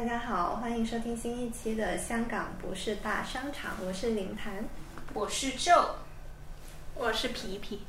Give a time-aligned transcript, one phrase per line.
[0.00, 4.64] 大家好，欢迎收听新一期的《香港不是大商场》，我是林谭，
[5.12, 5.88] 我是 Joe，
[6.94, 7.82] 我是皮皮。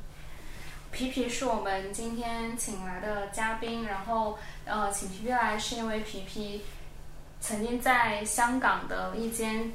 [0.90, 6.62] 皮皮是我们今天请来的嘉宾，然后呃，请皮皮来是因为皮皮
[7.40, 9.72] 曾经在香港的一间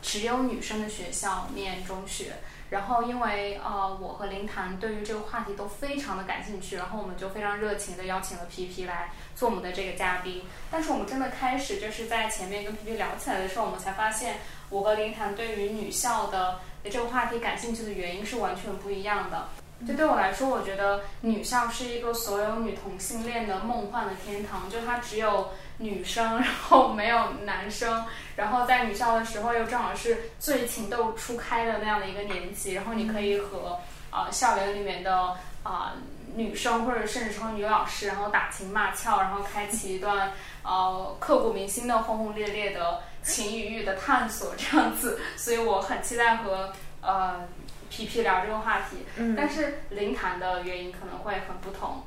[0.00, 2.32] 只有女生的学校念中学。
[2.70, 10.42] 然后，因为呃，我和林谭对于这个话题都非常的感兴趣，然后我们就非常热情的邀请了皮皮来做我们的这个嘉宾。
[10.70, 14.38] 但是我们真的开始就是在前面跟皮皮聊起来的时候，我们才发现
[14.70, 19.48] 我和林谭对于女校的这个话题感兴趣的原因是完全不一样的。
[19.86, 25.50] 就对我来说，我觉得女校是一个所有女同性恋的梦幻的天堂，就它只有。
[25.78, 28.04] 女生， 然后没有男生，
[28.36, 33.78] 然后在女校的时候又正好是最情窦初开的那样的一个年纪，然后你可以和
[34.10, 35.94] 啊校园里面的啊
[36.34, 40.32] 女生或者甚至说女老师，然后打情骂俏，然后开启一段
[40.62, 47.40] 呃刻骨铭心的轰轰烈烈的情与欲的探索这样子，所以我很期待和呃
[47.88, 49.04] 皮皮聊这个话题，
[49.36, 52.02] 但是灵谈的原因可能会很不同。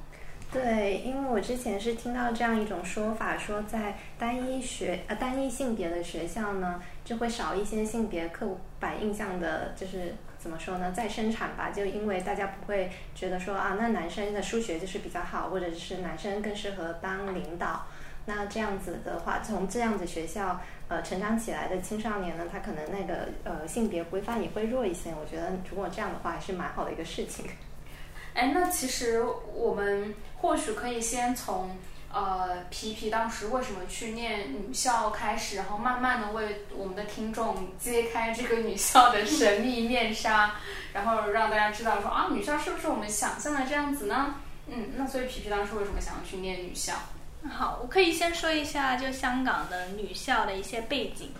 [0.49, 8.47] 对，因为我之前是听到这样一种说法，说在单一学呃单一性别的学校呢，就会少一些性别刻
[8.79, 11.69] 板印象的，就是怎么说呢，再生产吧。
[11.69, 17.85] 就因为大家不会觉得说啊，那男生的数学就是比较好，或者是男生更适合当领导。
[18.25, 25.11] 那这样子的话，从这样子学校呃成长起来的青少年呢，他可能那个呃性别规范也会弱一些。
[25.11, 27.45] 我觉得如果这样的话，还是蛮好的一个事情。
[28.37, 31.75] 哎，那其实我们或许可以先从
[32.13, 40.51] 呃皮皮当时为什么去念女校开始，然后慢慢的为我们的听众揭开这个女校的神秘面纱，
[40.93, 44.35] 然后让大家知道说啊，女校是不是我们想象的这样子呢？
[44.67, 46.93] 嗯，那所以皮皮当时为什么想要去念女校？
[47.49, 51.31] 好，我可以先说一下就香港的女校的一些背景，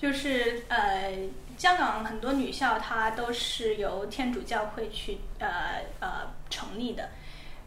[0.00, 1.12] 就是呃。
[1.58, 7.10] 香港很多女校，它都是由天主教会去呃呃成立的。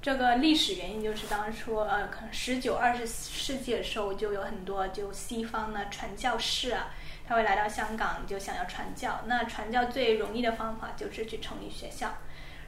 [0.02, 6.88] 这个历史原因就是当初呃，可能十九二十世纪的时候，就有很多就西方的传教士啊，
[7.28, 9.22] 他会来到香港，就想要传教。
[9.28, 12.18] 那传教最容易的方法就是去成立学校。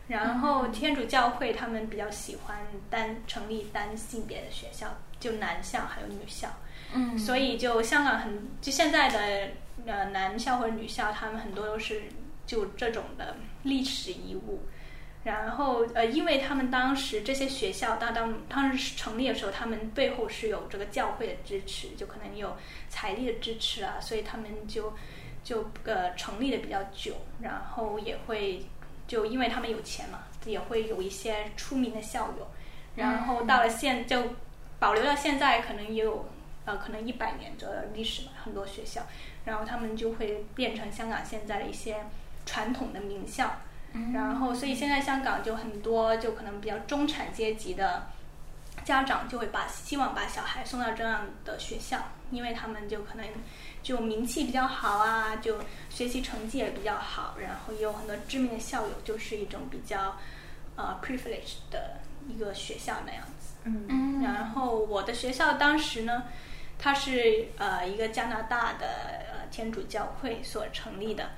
[0.07, 2.57] 然后天主教会他们比较喜欢
[2.89, 6.49] 单成立单性别的学校，就男校还有女校。
[6.93, 9.49] 嗯，所以就香港很就现在的
[9.87, 12.03] 呃男校或者女校，他们很多都是
[12.45, 14.61] 就这种的历史遗物。
[15.23, 22.55] 然后呃，因为他们当时这些学校当当当时成立的时候，他们背后是有这个教会的支持，就可能有
[22.89, 24.93] 财力的支持啊，所以他们就
[25.43, 27.15] 就呃成立的比较久。
[27.41, 28.65] 然后也会
[29.07, 32.47] 就因为他们有钱嘛，也会有一些出名的校友。
[32.95, 34.21] 然后到了现就
[34.79, 36.29] 保留到现在，可能也有。
[36.65, 39.01] 呃，可能一百年的历史吧，很多学校，
[39.43, 41.97] 然后他们就会变成香港现在的一些
[42.45, 43.59] 传统的名校，
[44.13, 48.07] 然后所以现在香港就很多就可能比较中产阶级的
[48.83, 51.99] 家长就会把希望把小孩送到这样的学校，
[52.31, 53.25] 因为他们就可能
[53.81, 55.59] 就名气比较好啊，就
[55.89, 60.17] 学习成绩也比较好，然后也有很多知名的校友，就是一种比较
[60.75, 63.53] 呃 privileged 的一个学校那样子。
[63.65, 66.23] 嗯，然后我的学校当时呢。
[66.79, 68.87] 它是呃一个加拿大的
[69.31, 71.29] 呃天主教会所成立的。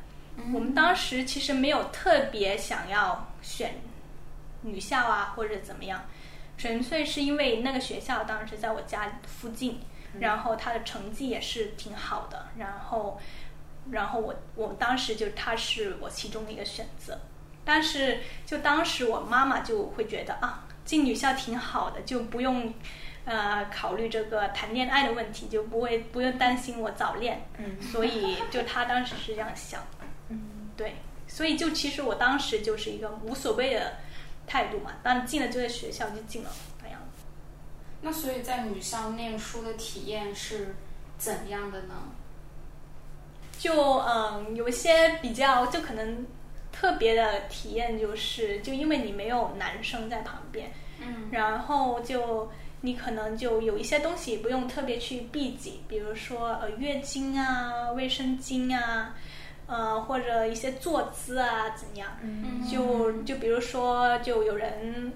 [0.53, 3.75] 我们当时其实没有特别想要选
[4.62, 6.03] 女校啊或者怎么样，
[6.57, 9.79] 纯粹是因为那个学校当时在我家附近，
[10.19, 13.19] 然后他的成绩也是挺好的，然后
[13.91, 17.17] 然后我我当时就他是我其中的一个选择。
[17.63, 22.73] 但是就当时我妈妈就会觉得啊进女校挺好的，就不用。
[23.28, 29.95] 呃，考虑这个谈恋爱的问题，就不会不用担心我早恋，嗯，所以就他当时是这样想，嗯，
[30.78, 30.96] 对，
[31.28, 33.94] 所以就其实我当时就是一个无所谓的
[34.47, 36.50] 态度嘛，当进了这个学校就进了
[36.84, 37.24] 那样子。
[38.02, 40.75] 那所以在女校念书的体验是
[41.18, 41.96] 怎样的呢？
[43.58, 46.26] 就嗯，有一些比较就可能
[46.72, 52.52] 特别的体验，就是就因为你没有男生在旁边，嗯，然后就。
[52.82, 59.16] 你可能就有一些东西不用特别去避忌，比如说呃月经啊、卫生巾啊，
[59.67, 62.12] 呃或者一些坐姿啊怎样？
[62.70, 65.12] 就就比如说，就有人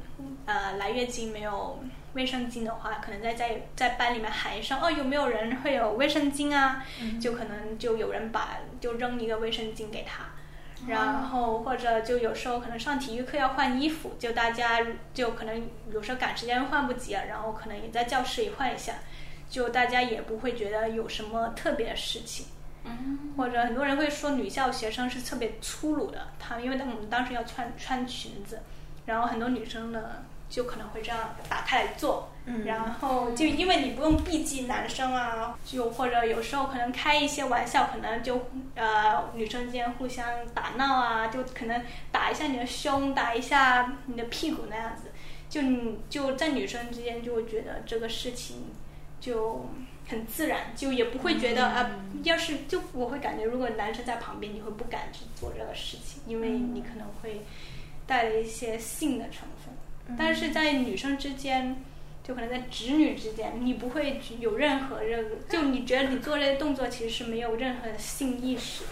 [0.46, 1.80] 呃来月经没有
[2.14, 6.84] 卫生巾的话，可能在在在班里面喊一声哦，有没有人会有卫生巾啊？
[7.22, 10.26] 就可能就有人把就扔一个卫生巾给他。
[10.88, 14.80] 然后或者就有时候可能上体育课要换衣服，就大家
[15.14, 18.94] 就可能有时候赶时间换不及了，然后可能也在教室里换一下，
[19.50, 22.46] 就大家也不会觉得有什么特别的事情。
[22.84, 28.62] 嗯，或者很多人会说女校学生是特别粗鲁的，他因为我们当时要穿穿裙子，
[29.06, 32.66] 然后很多女生呢就可能会这样打开来做，嗯。
[32.66, 45.12] 然后就因为你不用避忌男生啊，就或者有时候可能开一些玩笑，可能就呃女生之间互相打闹啊，就可能打一下你的胸，打一下你的屁股那样子，
[45.50, 48.68] 就你就在女生之间就会觉得这个事情
[49.20, 49.70] 就
[50.10, 51.92] 很自然，就也不会觉得啊、呃
[52.24, 57.46] 要是就我会感觉如果男生在旁边，你会不敢去做这个事情，因为你可能会
[58.06, 60.18] 带了一些性的成分。
[60.18, 61.78] 但是在女生之间，
[62.24, 68.90] 就可能在直女之间，你不会有任何这个，就你觉得你做这些动作其实是没有任何性意识的。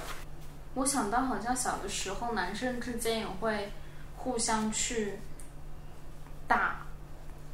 [0.76, 3.70] 我想到好像小的时候男生之间也会
[4.16, 5.14] 互相去
[6.48, 6.87] 打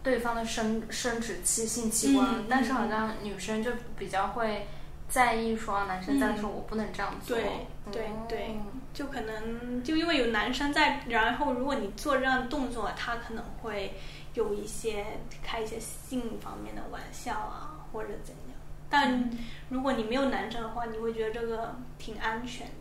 [0.04, 4.68] 对方的生生殖器、性器官，嗯但是好像女生就比较会
[5.08, 7.38] 在意说啊男生在的时候我不能这样做。
[7.38, 7.46] 对
[7.92, 8.58] 对嗯对，
[8.94, 13.94] 就可能就因为有男生在，然后如果你做这样的动作，他可能会
[14.34, 15.06] 有一些
[15.42, 18.58] 开一些性方面的玩笑啊，或者怎样。
[18.90, 19.30] 但
[19.70, 22.74] 如果你没有男生的话，你会觉得这个挺安全的。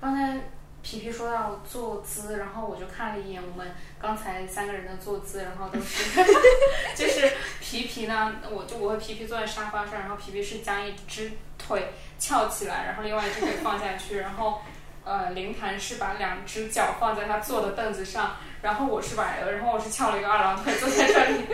[0.00, 0.40] 刚才
[0.86, 6.24] 皮皮说到坐姿，然后我就看了一眼我们刚才三个人的坐姿，然后都是
[6.94, 11.88] 就是皮皮呢，我就我和皮皮坐在沙发上，然后皮皮是将一只腿
[12.20, 14.60] 翘起来，然后另外一只腿放下去，然后
[15.04, 21.46] 呃林潭是把两只脚放在他坐的凳子上，然后我是把然后我是翘了一个二郎腿坐在这里。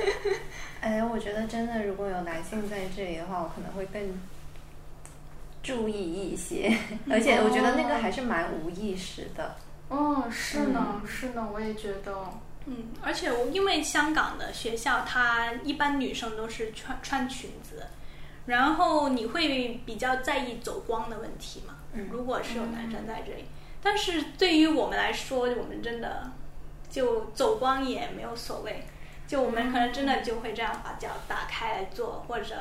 [0.80, 4.18] 哎，我觉得真的，如果有男性在这里的话，我可能会更
[5.62, 6.76] 注意一些，
[7.10, 9.56] 而且我觉得那个还是蛮无意识的。
[9.88, 12.12] 哦，是呢，是呢，我也觉得。
[12.64, 17.86] 嗯，而且我因为香港的学校，它一般女生都是穿穿裙子，
[18.46, 21.74] 然后你会比较在意走光的问题嘛？
[21.92, 23.44] 嗯如果是有男生在这里，
[23.82, 26.30] 但是对于我们来说，我们真的
[26.88, 28.84] 就走光也没有所谓，
[29.26, 32.56] 就我们可能真的就会这样把脚打开来做，或者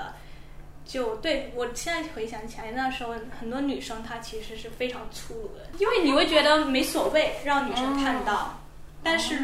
[0.91, 8.59] 就对我现在回想起来，那时候很多女生她其实是非常粗鲁的，因为你会觉得没所谓让女生看到，
[9.01, 9.39] 但是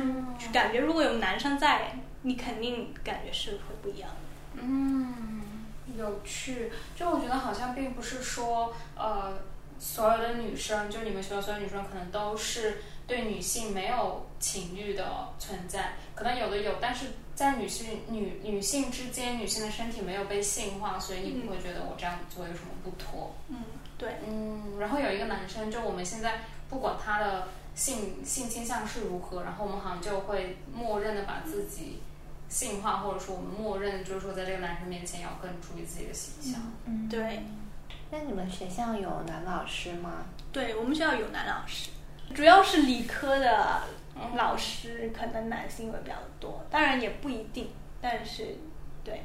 [0.51, 4.61] 感觉如果有男生在，你肯定感觉是会不一样的。
[4.61, 5.23] 嗯，
[5.97, 6.69] 有趣。
[6.97, 9.39] 就我觉得好像并不是说，呃，
[9.79, 23.33] 所有的女生，就你们学校所有女生，可能都是对女性没有情欲的存在，可能有的有，但是在女性女女性之间，女性的身体没有被性化，所以你不会觉得我这样做有什么不妥。
[23.47, 23.63] 嗯，
[23.97, 32.01] 对，嗯，然后有一个男生，就我们现在不管他的性性倾向是如何，然后我们好像就会默认的把自己
[32.49, 36.61] 性化，或者说我们默认就是说在这个男生面前要更注意自己的形象。
[36.85, 37.43] 嗯，对，
[38.11, 40.25] 那你们学校有男老师吗？
[40.51, 41.89] 对我们学校有男老师，
[42.33, 43.81] 主要是理科的
[44.35, 47.69] 老师可能男性会比较多，当然也不一定，
[48.01, 48.57] 但是
[49.03, 49.23] 对。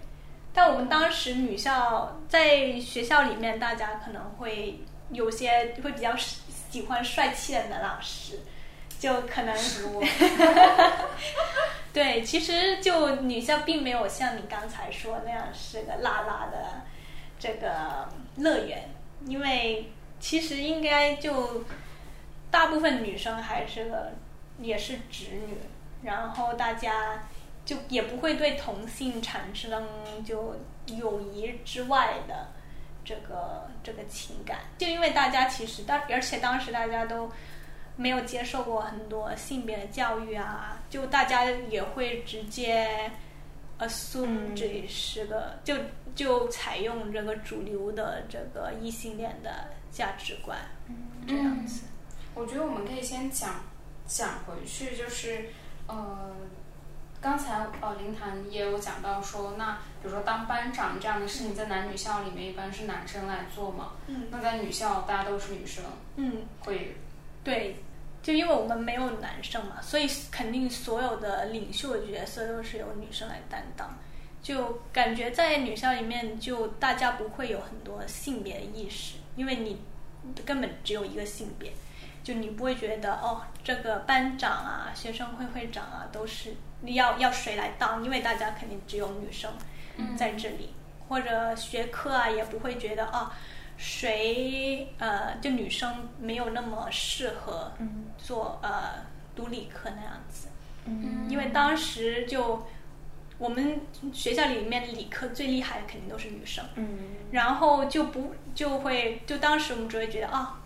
[0.54, 8.40] 但我们当时女校在学校里面，大家可能会有些会比较喜欢帅气的男老师，
[8.98, 9.56] 就可能
[11.92, 16.82] 对，其实就女校并没有像你刚才说那样是个辣辣的
[17.38, 18.90] 这个乐园，
[19.26, 21.64] 因为其实应该就
[22.52, 24.12] 大部分女生还是个
[24.60, 25.56] 也是直女，
[26.04, 27.24] 然后大家
[27.64, 29.84] 就也不会对同性产生
[30.24, 30.54] 就
[30.86, 32.52] 友谊之外的
[33.04, 37.28] 这个这个情感，就因为大家其实当而且当时大家都。
[37.94, 43.10] 没有接受过很多性别的教育啊，就大家也会直接
[43.78, 45.76] assume 这里是个、就
[46.14, 50.58] 就采用这个主流的这个异性恋的价值观，
[51.28, 51.82] 这样子。
[52.34, 53.60] 我觉得我们可以先讲
[54.06, 55.50] 讲回去，就是
[55.86, 56.34] 呃，
[57.20, 65.84] 刚才呃林谈也有讲到说，那比如说当班长这样的事情，在男女校里面一般是男生来做嘛，嗯那在女校大家都是女生，
[66.16, 66.96] 嗯，会
[67.44, 67.76] 对，
[68.22, 73.98] 就因为我们没有男生嘛，所以肯定所有的领袖的角色都是由女生来担当。
[74.42, 79.80] 就感觉在女校里面，就大家不会有很多性别的意识，因为你
[80.44, 81.72] 根本只有一个性别，
[82.22, 89.50] 就你不会觉得哦，这个班长啊、学生会会长啊，都是要要谁来当，因为大家肯定只有女生
[90.16, 90.74] 在这里，
[91.08, 93.32] 或者学科啊，也不会觉得啊。
[93.78, 97.72] 谁呃，就女生没有那么适合
[98.16, 100.46] 做呃读理科那样子，
[100.84, 101.26] 嗯。
[101.28, 102.64] 因为当时就
[103.38, 103.80] 我们
[104.12, 106.98] 学校里面理科最厉害的肯定都是女生，嗯。
[107.32, 110.60] 然后就不就会就当时我们只会觉得啊，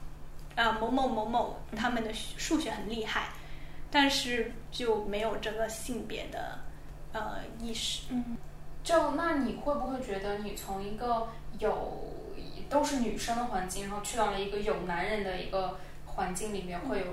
[0.56, 3.28] 呃某某某某他们的数学很厉害，
[3.90, 6.58] 但是就没有这个性别的
[7.12, 8.06] 呃意识。
[8.10, 8.36] 嗯
[8.82, 12.14] 就那你会不会觉得你从一个有
[12.70, 17.06] 都是女生的环境，然后去到了一个有男人的一个环境里面，会有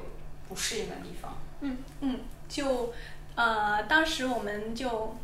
[0.47, 1.35] 不适应的地方？
[1.62, 2.93] 嗯嗯，就
[3.35, 5.15] 呃当时我们就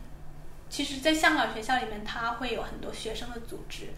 [0.71, 3.89] 其实，在香港学校里面，它会有很多学生的组织，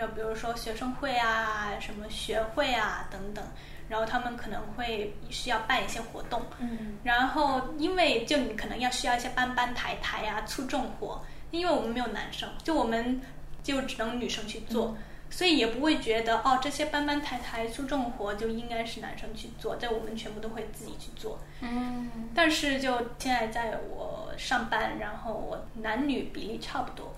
[0.00, 3.44] 然后比如说学生会啊、什么学会啊等等，
[3.86, 6.96] 然后他们可能会需要办一些活动，嗯。
[7.04, 13.20] 然后因为就你可能要需要一些搬搬抬抬啊、出重活，因为我们没有男生，就我们
[13.62, 14.96] 就只能女生去做，
[15.28, 21.38] 所以也不会觉得哦这些搬搬抬抬、粗重活就应该是男生去做，在我们全部都会自己去做。
[21.60, 22.30] 嗯。
[22.34, 27.14] 但是就现在在我上班，然后我男女比例差不多，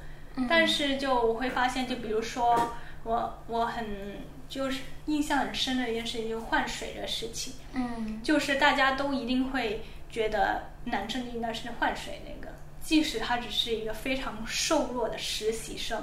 [0.49, 2.73] 但是就我会发现，就比如说
[3.05, 3.87] 我我很
[4.49, 16.03] 就是印象很深的一件事情，就是换水的事情，嗯就是大家都一定会觉得男生应该是换水那个，即使他只是一个非常瘦弱的实习生。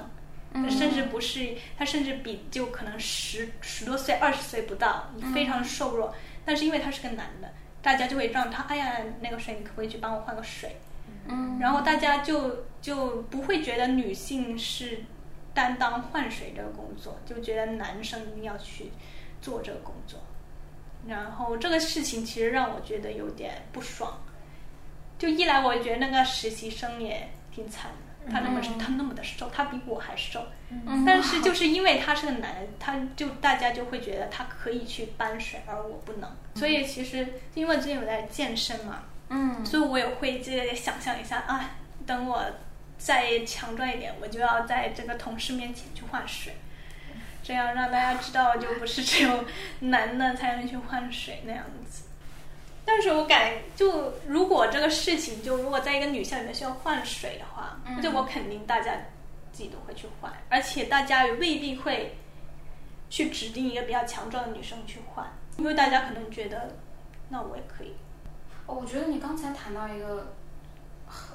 [0.68, 6.12] 甚至不是他，甚至比就可能十十多岁、二十岁不到，非常瘦弱。
[6.44, 7.48] 但是因为他是个男的，
[7.80, 10.74] 大家就会让他，哎呀，那个水你可不可以去帮我换个水？
[11.28, 15.04] 嗯然后大家就就不会觉得女性是
[15.52, 18.90] 担当换水这个工作，就觉得男生一定要去
[19.42, 20.20] 做这个工作。
[21.06, 24.20] 然后这个事情其实让我觉得有点不爽。
[25.18, 27.90] 就一来，我觉得那个实习生也挺惨
[28.26, 30.46] 的，他那么、他那么的瘦，他比我还瘦。
[30.70, 36.30] 嗯但是 就是因为他是个男人，他就大家就会觉得他可以去搬水，而我不能。
[36.54, 42.44] 所以其实因为最近我在健身嘛，嗯所以我也会这个想象一下啊，等我
[43.00, 46.54] 再强壮一点，我就要在这个同事面前去换水，
[47.42, 49.42] 这样让大家知道，就不是只有
[49.80, 52.04] 男的才能去换水那样子。
[52.84, 58.92] 但是我感就如果这个事情就如果在一个女校里面需要换水的话，嗯就我肯定大家
[59.50, 62.14] 自己都会去换，而且大家也未必会
[63.08, 65.26] 去指定一个比较强壮的女生去换，
[65.56, 66.76] 因为大家可能觉得
[67.30, 67.94] 那我也可以。
[68.66, 70.34] 哦，我觉得你刚才谈到一个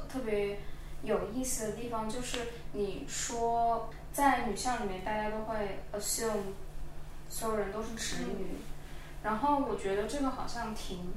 [0.07, 0.59] 特别
[1.05, 2.39] 有意思的地方，就是
[2.73, 6.53] 你说在女校里面，大家都会 assume
[7.29, 8.57] 所有人都是直女，
[9.23, 11.13] 然后我觉得这个好像挺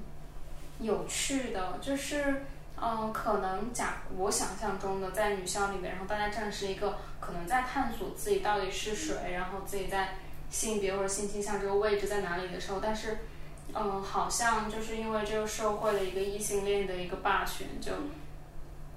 [0.79, 2.45] 有趣的，就是。
[2.81, 10.11] 嗯，可能假我想象中的在女校里面，然后大家站是一个可能在探索自己到底是谁，然后自己在
[10.49, 13.19] 性别或者性倾向这个位置在哪里的时候，但是
[13.75, 17.91] 嗯，好像就是因为这个社会的一个异性恋的一个霸权，就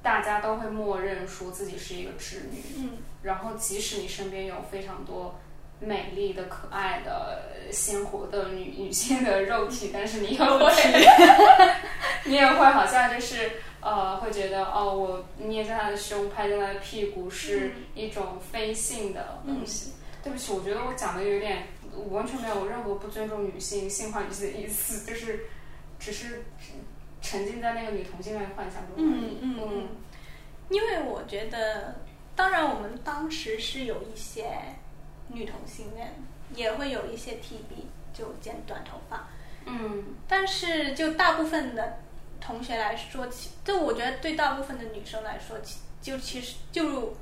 [0.02, 2.90] 大家都会默认说自己是一个直女，嗯，
[3.22, 5.40] 然后即使你身边有非常多
[5.80, 10.72] 美丽的、可爱的、鲜活的女女性的肉体，但是你也会，
[12.26, 19.94] 你也会好像就是呃，会觉得哦，我捏着她的胸，拍着她的屁股是一种非性的东西。
[20.24, 25.46] 对不起，我觉得我讲的有点，我完全没有任何不尊重女性、性化女性的意思，就是
[25.98, 26.44] 只是
[27.22, 28.96] 沉浸在那个女同性恋幻想中。
[28.98, 29.88] 嗯嗯嗯
[30.70, 31.96] 因为我觉得，
[32.36, 34.54] 当然我们当时是有一些
[35.28, 36.16] 女同性恋，
[36.56, 39.28] 也会有一些 TB，就剪短头发，
[39.66, 42.00] 嗯但是就大部分的
[42.40, 47.16] 同学来说，其就我觉得对大部分的女生来说，其就其实就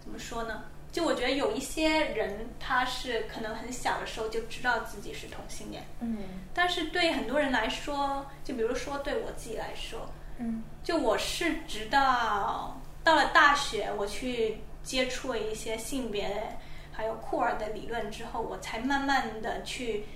[0.00, 0.64] 怎么说呢？
[0.96, 6.20] 就我觉得有一些人，他是可能很小的时候就知道自己是同性恋，嗯
[6.54, 16.56] 但是对很多人来说，就比如说对我自己来说，嗯就我是直到到了大学，我去接触了一些性别
[16.90, 20.06] 还有酷儿的理论之后，我才慢慢的去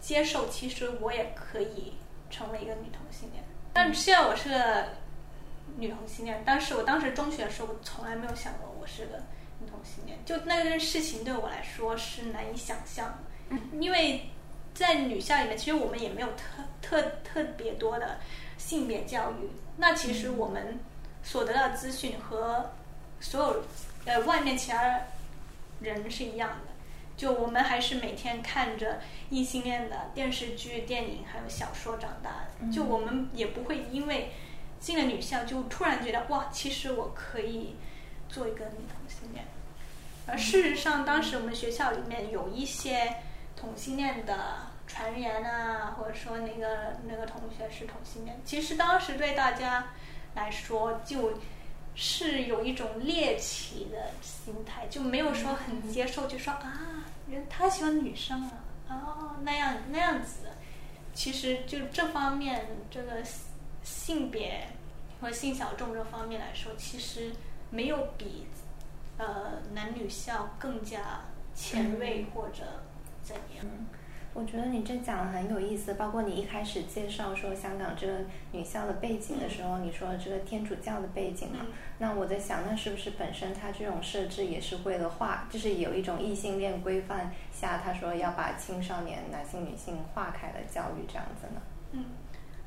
[0.00, 1.94] 接受，其实我也可以
[2.28, 3.42] 成为一个女同性恋。
[3.72, 4.88] 但现在我是个
[5.78, 9.22] 女同性恋，但是我当时中学的时候，我从来没有想过我是个女
[9.64, 13.18] 同性恋，就那件事情对我来说是难以想象
[13.50, 14.28] 的，因为
[14.74, 18.18] 在女校里面，其实我们也没有特特特别多的
[18.58, 19.48] 性别教育。
[19.78, 20.78] 那其实我们
[21.22, 22.72] 所得到的资讯和
[23.20, 23.64] 所有
[24.04, 25.00] 呃外面其他
[25.80, 26.72] 人是一样的，
[27.16, 34.32] 就我们还是每天看着异性恋的电视剧、电影还有小说长大的，就我们也不会因为
[34.78, 37.76] 进了女校就突然觉得哇，其实我可以
[38.28, 39.05] 做一个女同
[40.26, 43.16] 而事实上，当时我们学校里面有一些
[43.56, 44.56] 同性恋的
[44.86, 49.92] 传言啊，或者说那个那个同学是同性恋，其实当时对大家
[50.34, 51.38] 来说就
[51.94, 58.50] 是有一种猎奇的心态，就没有说很接受，就说啊，人他喜欢女生啊，
[58.88, 60.48] 哦那样那样子。
[61.14, 63.22] 其实就这方面，这个
[63.82, 64.66] 性别
[65.20, 67.32] 和性小众这方面来说，其实
[67.70, 68.46] 没有比
[69.18, 71.20] 呃男女校更加
[71.54, 72.62] 前卫或者
[73.22, 73.64] 怎样。
[74.34, 78.18] 我觉得你这讲的很有意思，包括你一开始介绍说香港这个
[78.52, 81.64] 女校的背景的时候，你说这个天主教的背景嘛，
[81.96, 92.04] 那我在想，那是不是本身它这种设置也是为了划，就是有一种异性恋规范下，他说要把青少年男性、女性划开的教育这样子呢？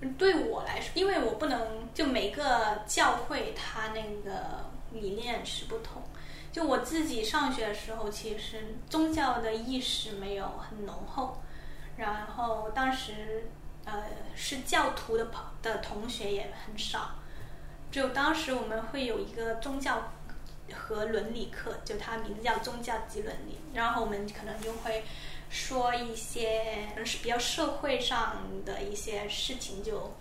[0.02, 6.02] 嗯，对我来说，因为我不能就每个教会它那个理念是不同。
[6.52, 11.42] 就我自己上学的时候，其实宗教的意识没有很浓厚。
[11.98, 13.50] 然后当时，
[13.86, 17.12] 呃，是教徒的朋的同学也很少，
[17.92, 20.12] 只有当时我们会有一个宗教
[20.74, 23.60] 和伦理课，就它名字叫宗教及伦理。
[23.74, 25.04] 然后我们可能就会
[25.50, 29.84] 说一些是比较社会上的一些事情。
[29.84, 30.14] 就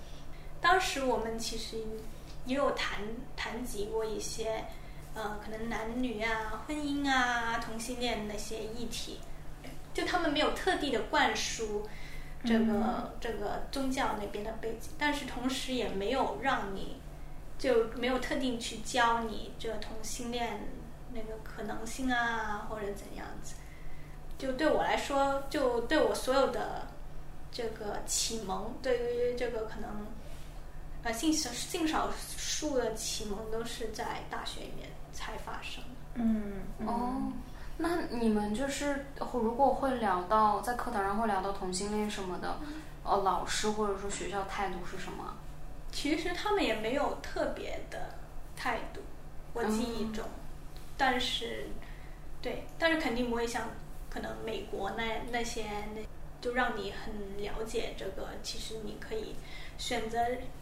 [0.60, 1.78] 当时我们其实
[2.44, 3.00] 也有谈
[3.36, 4.64] 谈及过一些，
[5.14, 9.20] 呃，可能男女啊、婚姻啊、同性恋那些议题。
[9.94, 11.88] 就他们没有特地的灌输
[12.44, 17.00] 这个这个宗教那边的背景，但是同时也没有让你
[17.58, 20.68] 就没有特定去教你这个同性恋
[21.12, 23.56] 那个可能性啊，或者怎样子。
[24.38, 26.86] 就对我来说，就对我所有的
[27.50, 30.06] 这个启蒙，对于这个可能
[31.02, 34.88] 呃性少性少数的启蒙，都是在大学里面
[35.18, 35.82] 才发生。
[36.14, 36.52] 嗯
[36.86, 37.32] 哦。
[37.80, 42.58] 那你们就是如果会聊到在课堂上会聊到同性恋什么的，
[43.04, 45.36] 呃，老师或者说学校态度是什么？
[45.92, 48.14] 其实他们也没有特别的
[48.56, 49.00] 态度，
[49.54, 50.24] 我记忆中。
[50.96, 51.68] 但是，
[52.42, 53.68] 对，但是肯定不会像
[54.10, 56.00] 可能美国那那些那，
[56.40, 58.30] 就让你很了解这个。
[58.42, 59.36] 其实你可以
[59.78, 60.18] 选择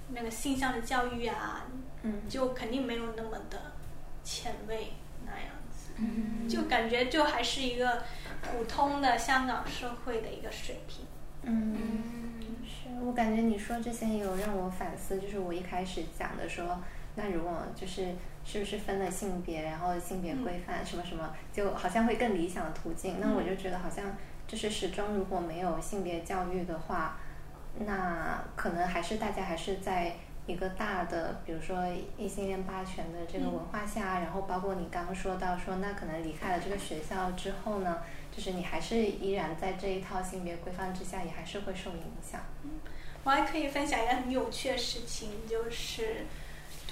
[0.08, 1.64] 那个性向的教育啊，
[2.02, 3.72] 嗯，就肯定没有那么的
[4.26, 4.88] 前卫
[5.24, 5.40] 那样。
[5.70, 5.92] 子，
[6.46, 8.02] 就感觉就还是一个
[8.42, 11.06] 普通的香港社会的一个水平。
[11.42, 11.74] 嗯，
[12.62, 16.78] 是我感觉你说这些也有让我反思，就是我一开始讲的说，
[17.14, 23.18] 那如果就是是不是分了性别，然后性别规范什么什么，就好像会更理想的途径。
[23.18, 24.04] 那我就觉得好像
[24.46, 27.16] 就是始终如果没有性别教育的话，
[27.78, 30.16] 那可能还是大家还是在。
[30.46, 31.84] 一个大的，比如说
[32.16, 37.98] 异性恋霸权的这个文化下，然后包括你刚刚说到说，那可能离开了这个学校之后呢，
[38.34, 42.40] 就是你还是依然在这一套性别规范之下，也还是会受影响。
[43.24, 46.24] 我还可以分享一个很有趣的事情，就是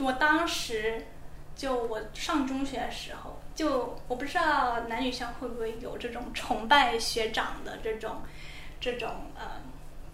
[0.01, 1.07] 我当时
[1.55, 8.17] 就我上中学的时候，就我不知道男女校会不会有这种崇拜学长的这种
[8.81, 9.63] 这种呃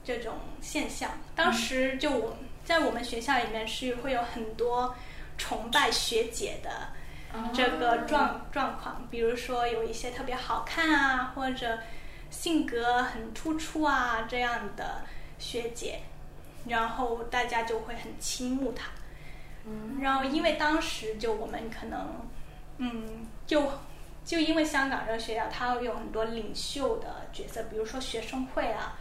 [0.04, 1.10] 这种现象。
[1.34, 2.36] 当时就我。
[2.64, 4.94] 在我们学校里面是会有很多
[5.36, 6.88] 崇拜学姐的
[7.52, 11.78] 这个状状况，比如说有一些特别好看啊，或者
[12.30, 15.02] 性格很突出啊这样的
[15.38, 16.00] 学姐，
[16.66, 18.90] 然后大家就会很倾慕她。
[20.00, 22.26] 然后因为当时就我们可能
[22.78, 23.70] 嗯就。
[24.30, 28.96] 就因为香港这个学校，它有很多领袖的角色，比如说学生会啊，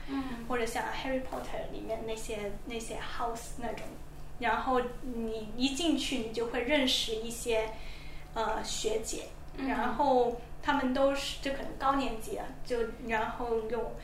[0.48, 3.86] 或者像《Harry Potter》里面那些那些 House 那种，
[4.39, 7.70] 然后你一进去，你就会认识一些
[8.34, 9.26] 呃学姐，
[9.68, 13.96] 然后他们都是就可能高年级啊，就然后又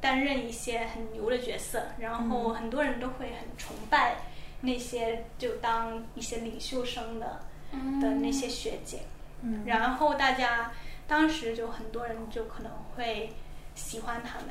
[0.00, 4.16] 担任一些很牛的角色，然后很多人都会很崇拜
[4.60, 7.42] 那些就当一些领袖生的
[8.02, 9.02] 的那些学姐。
[9.64, 10.70] 然后大家
[11.06, 13.32] 当时就很多人就可能会
[13.74, 14.48] 喜欢他们，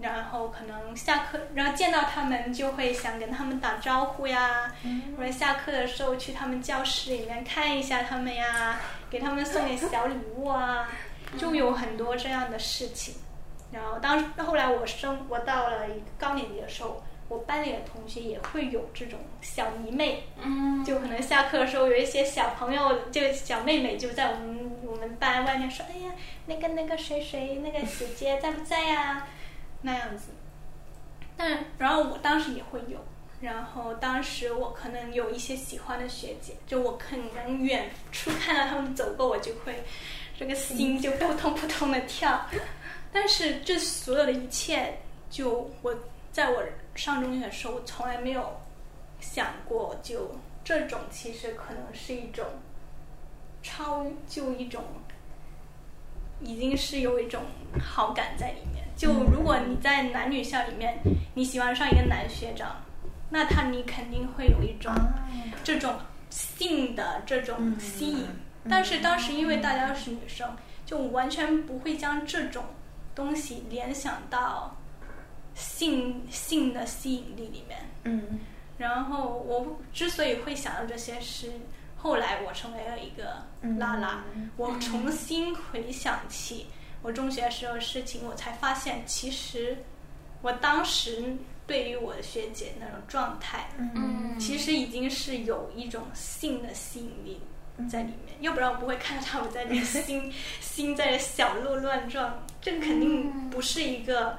[0.00, 4.72] 然后可能下课，然后见到他们就会想跟他们打招呼呀，
[5.16, 10.88] 或者下课的时候去他们教室里面看一下他们呀，给他们送点小礼物啊，
[11.38, 13.14] 就有很多这样的事情。
[13.72, 15.86] 然后当后来我升我到了
[16.18, 17.02] 高年级的时候。
[17.28, 26.12] 我班里的同学也会有这种小迷妹，嗯，就可能下课的时候有一些小朋友，就小妹妹就在我们我们班外面说：“哎呀，
[26.46, 29.26] 那个那个谁谁那个姐姐在不在呀？”
[29.82, 30.28] 那样子。
[31.36, 32.98] 但然后我当时也会有，
[33.40, 39.82] 然后当时我可能有一些喜欢的学姐，就我可能远处看到他们走过，我就会
[40.38, 42.46] 这个心就扑通 扑通的跳。
[43.12, 44.96] 但是这所有的一切，
[45.28, 45.92] 就我。
[46.32, 46.62] 在我
[46.96, 48.58] 上中学的时候，我从来没有
[49.20, 52.44] 想过，就这种其实可能是一种
[53.62, 54.82] 超就一种，
[56.40, 57.42] 已经是有一种
[57.80, 58.84] 好感在里面。
[58.96, 60.98] 就如果你在男女校里面，
[61.34, 62.82] 你喜欢上一个男学长，
[63.28, 64.90] 那他你肯定会有一种
[65.62, 65.94] 这种
[66.30, 68.26] 性的这种吸引。
[68.68, 70.56] 但是当时因为大家都是女生，
[70.86, 72.64] 就完全不会将这种
[73.14, 74.74] 东西联想到
[75.56, 77.80] 性性的吸引力里面。
[78.04, 78.38] 嗯。
[78.78, 81.50] 然后我之所以会想到这些，是
[81.96, 83.42] 后来我成为了一个
[83.78, 84.22] 拉拉，
[84.56, 86.66] 我重新回想起
[87.02, 89.78] 我中学时候的事情，我才发现其实
[90.42, 91.34] 我当时
[91.66, 94.38] 对于我的学姐那种状态，嗯。
[94.38, 97.40] 其实已经是有一种性的吸引力
[97.88, 104.38] 在里面，要不然我不会看到我在那 心心在这小鹿乱撞，这肯定不是一个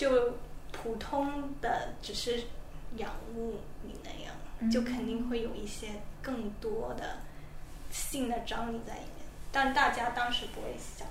[0.00, 0.38] 就
[0.72, 2.44] 普通的只是
[2.96, 5.88] 仰慕你那样，就肯定会有一些
[6.22, 7.18] 更多的
[7.90, 11.06] 性的张力在里面，但大家当时不会想。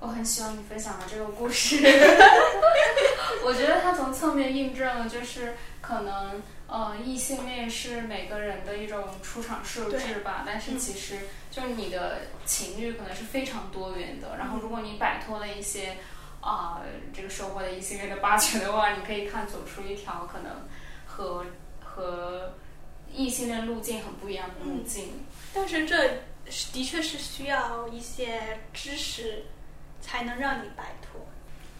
[0.00, 1.76] 我很喜欢你分享的这个故事，
[3.44, 15.98] 我觉得它从侧面印证了，就是可能呃异性恋是每个人的一种出场设置吧，但是其实就是你的情欲可能是非常多元的，然后如果你摆脱了一些
[16.44, 16.82] 啊、
[17.14, 20.52] 这个社会的一系列的霸权的话，你可以看走出一条可能
[21.06, 21.46] 和
[21.82, 22.52] 和
[23.10, 25.24] 异性恋路径很不一样的路径。
[25.54, 26.22] 但是这
[26.70, 29.46] 的确是需要一些知识
[30.02, 31.18] 才能让你摆脱。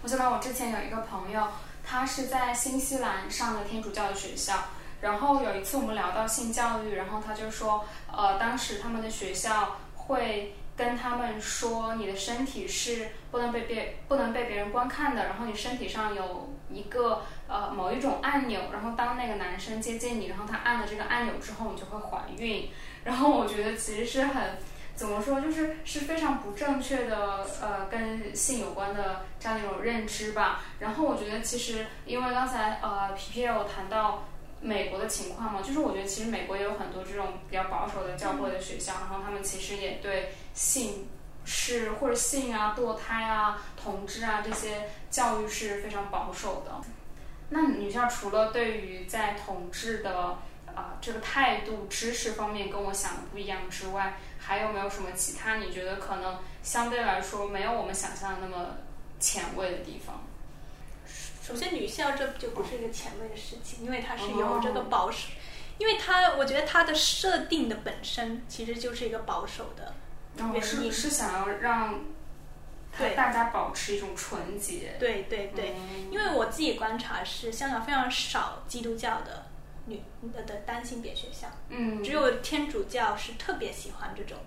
[0.02, 1.46] 我想到我之前有一个朋友，
[1.84, 4.56] 他是在新西兰上的天主教的学校，
[5.02, 22.68] 然后有一次我们聊到性教育，然后他就说，呃，当时他们的学校会跟他们说，你的身体是不能被别不能被别人观看的，然后你身体上有一个呃某一种按钮，然后当那个男生接近你，然后他按了这个按钮之后，你就会怀孕。
[23.04, 24.58] 然后我觉得其实是很
[24.94, 30.62] 怎么说，就是是非常不正确的，呃，跟性有关的这样一种认知吧。
[30.80, 34.24] 然后我觉得其实因为刚才呃皮皮有谈到
[34.64, 41.06] 美国的情况嘛，就是我觉得其实美国也有很多这种比较保守的教会的学校，然后他们其实也对性
[41.44, 46.80] 是或者性啊、堕胎啊、同志啊这些教育是非常保守的。
[47.50, 50.38] 那女校除了对于在同志的
[50.74, 58.78] 啊、这个态度、知识方面跟我想的不一样之外，还有没有什么其他你觉得可能相对来说没有我们想象的那么
[59.20, 60.24] 前卫的地方？
[61.46, 65.28] 首先，女校这就不是一个前卫的事情，因为它是有这个保守，
[65.76, 69.92] 因为它我觉得它的设定的本身其实就是一个保守的
[70.38, 70.62] 原因。
[70.62, 72.00] 是是想要让
[72.96, 74.96] 对大家保持一种纯洁。
[74.98, 79.44] 对对对，嗯因为我自己观察是香港非常少基督教的
[79.84, 80.02] 女
[80.32, 84.38] 的的单性别学校，嗯，只有天主教是特别喜欢这种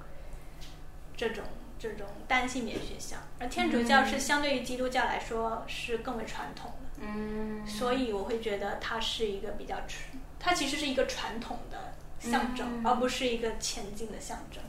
[1.15, 1.43] 这种
[1.77, 6.86] 这种单性别学校，而天主教是相对于基督教来说是更为传统的。
[6.99, 14.63] 嗯，所以我会觉得它是一个比较传，它其实是一个传统的象征，嗯而不是一个前进的象征。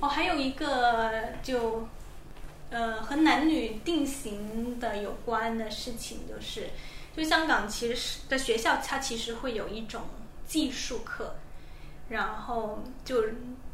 [0.00, 1.88] 哦，还有一个就
[2.70, 6.70] 呃和男女定型的有关的事情，就是
[7.16, 10.02] 就香港其实是的学校，它其实会有一种
[10.46, 11.34] 技术课，
[12.08, 13.24] 然后就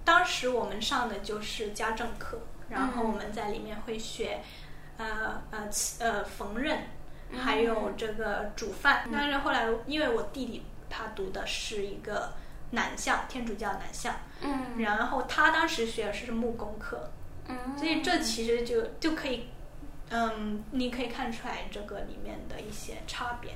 [0.03, 2.39] 当时我们上的就是家政课，
[2.71, 4.41] 然后我们在里面会学
[4.97, 6.79] 呃呃呃缝纫。
[7.33, 9.09] 还有这个煮饭。
[9.13, 12.33] 但是后来，因为我弟弟他读的是一个
[12.71, 14.11] 男校，天主教男校，
[14.43, 17.11] 嗯然后他当时学的是木工课，
[17.49, 19.49] 嗯，所以这其实就就可以，
[20.11, 23.53] 嗯，你可以看出来这个里面的一些差别。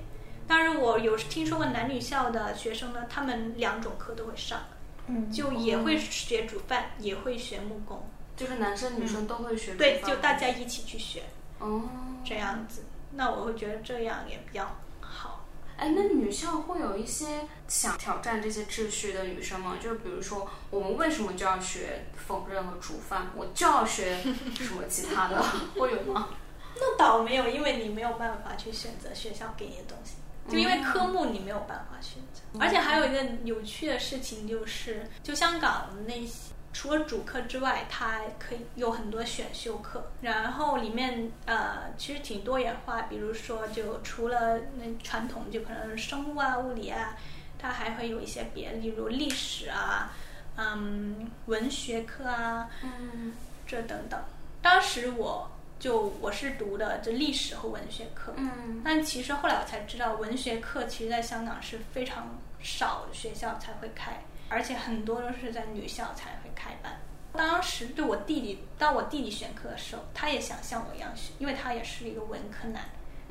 [0.47, 4.61] 当然，我有听说过男女校的学生呢，他们两种课都会上，
[5.07, 11.23] 嗯就也会学煮饭，也会学木工，就是男生女生都会学、对，就大家一起去学
[11.61, 11.83] 哦。
[12.25, 12.85] 这样子。
[13.13, 15.47] 那我会觉得这样也比较好。
[15.77, 19.79] 哎，那女校会有一些想挑战这些秩序的女生吗？
[19.81, 23.31] 就比如说，我们为什么就要学缝纫和煮饭？
[23.35, 24.23] 我就要学
[24.59, 25.43] 什么其他的？
[25.77, 26.29] 会有吗？
[26.77, 30.17] 那倒没有，因为你没有办法去选择学校给你的东西，
[30.53, 32.43] 就因为科目你没有办法选择。
[32.61, 47.17] 而且还有一个有趣的事情就是，就香港那些除了主课之外，它可以有很多选修课，然后里面呃其实挺多元化，比如说就除了那传统就可能生物啊、物理啊，
[47.59, 50.13] 它还会有一些别，例如历史啊、
[50.57, 53.33] 嗯文学课啊，嗯
[53.67, 54.21] 这等等。
[54.63, 67.01] 当时我就我是读的这历史和文学课，嗯但其实后来我才知道，文学课其实在香港是非常少的学校才会开，而且很多都是在女校才会开班。
[67.33, 72.83] 当时对我弟弟，当我弟弟选课的时候，他也想像我一样选，因为他也是一个文科男，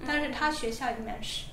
[0.08, 1.48] 但是他学校里面是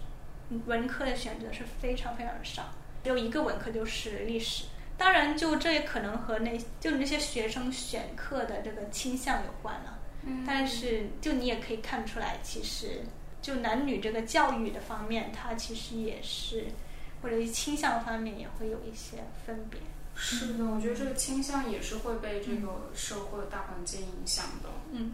[0.64, 2.62] 文科的选择是非常非常的少，
[3.02, 4.64] 只有一个文科就是历史。
[4.96, 9.98] 当然，就这也可能和那就那些学生选课的这个倾向有关了。
[10.22, 13.02] 嗯但是就你也可以看出来，其实
[13.42, 16.66] 就男女这个教育的方面，它其实也是
[17.20, 19.80] 或者倾向方面也会有一些分别。
[20.16, 24.68] 是的，我觉得这个倾向也是会被这个社会大环境影响的。
[24.92, 25.12] 嗯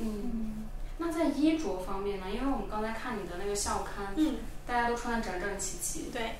[0.00, 0.66] 嗯，
[0.98, 2.26] 那在衣着方面呢？
[2.28, 6.10] 因为我们刚才看你的那个校刊，嗯，大家都穿的整整齐齐。
[6.10, 6.36] 对，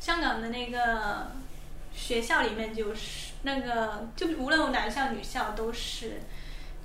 [0.00, 1.30] 香港的那个
[1.94, 6.20] 学校里面就是那个，就无论男校女校都是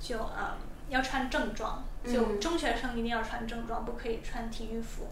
[0.00, 0.56] 就呃
[0.88, 5.08] 要穿正装，就嗯中学生一定要穿正装，不可以穿体育服。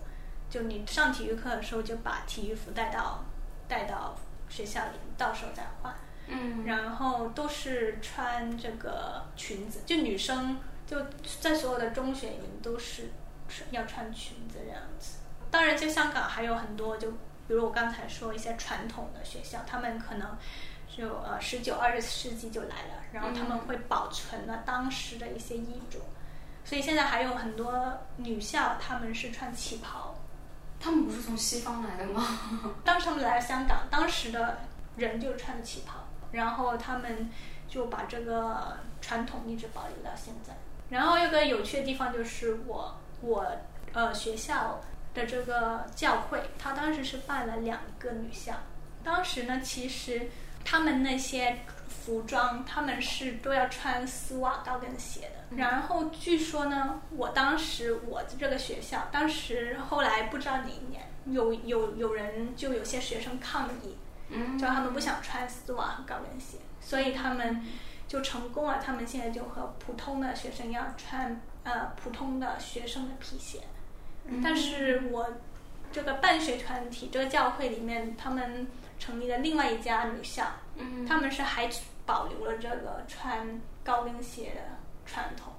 [0.48, 3.24] 就你上体育课的时候，就把体育服带到
[3.68, 4.16] 带到
[4.48, 5.94] 学校里，到时候再换。
[6.28, 11.06] 嗯然后都是穿这个裙子，就女生就
[11.40, 13.10] 在所有的中学里面都是
[13.48, 15.18] 穿要穿裙子这样子。
[15.52, 20.36] 当然，就香港还有很多，就比如我刚才说一些传统的学校，他们可能
[20.88, 26.00] 就呃十九二十世纪就来了，然后他们会保存了当时的一些衣着，
[26.64, 30.16] 所以现在还有很多女校他们是穿旗袍。
[30.80, 32.20] 他们不是从西方来的吗？
[32.84, 34.58] 当时他们来了香港，当时的
[34.96, 37.30] 人就穿着旗袍，然后他们
[37.68, 40.54] 就把这个传统一直保留到现在。
[40.88, 43.46] 然后有个有趣的地方就是我我
[43.92, 44.80] 呃学校
[45.14, 48.54] 的这个教会，他当时是办了两个女校。
[49.02, 50.28] 当时呢，其实
[50.64, 55.56] 他们那些服装，他们是都要穿丝袜、高跟鞋的。
[55.56, 63.96] 然后据说呢，我当时我的这个学校，当时后来不知道哪一年，有有有人就有些学生抗议，
[64.28, 67.64] 嗯就他们不想穿丝袜和高跟鞋，所以他们
[68.08, 68.80] 就成功了。
[68.84, 73.60] 他们现在就和普通的学生一样穿呃普通的学生的皮鞋。
[74.42, 75.28] 但是我
[75.92, 78.66] 这个办学团体这个教会里面，他们
[78.98, 80.44] 成立了另外一家女校，
[80.76, 81.70] 嗯他们是还
[82.04, 84.62] 保留了这个穿高跟鞋的
[85.06, 85.52] 传统。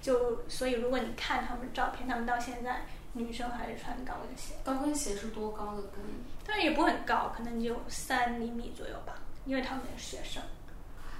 [0.00, 4.54] 就所以，如果你看他们照片，他们到现在女生还是穿高跟鞋。
[4.64, 6.00] 高跟鞋是多高的跟？
[6.48, 9.12] 但是也不很高，可能就三厘米左右吧，
[9.44, 10.42] 因为他们也是学生。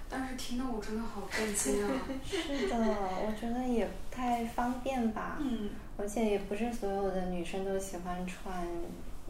[0.09, 1.91] 但是听得我真的好震惊啊！
[2.25, 5.37] 是的，我觉得也不太方便吧。
[5.39, 8.67] 嗯，而且也不是所有的女生都喜欢穿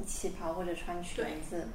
[0.06, 1.66] 旗袍或者穿裙子，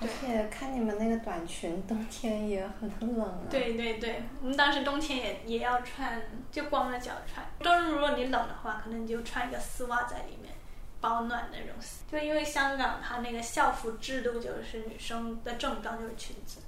[0.00, 7.44] 而且看你们那个短裙，冬天也很冷啊。，对对对，我们当时冬天也也要穿，就光着脚穿。
[7.58, 10.54] 冬日如果你冷的话，可能你就穿一个丝袜在里面，
[11.00, 11.74] 保暖的那种。
[12.10, 16.60] 就因为香港它那个校服制度就是女生的正装就是裙子，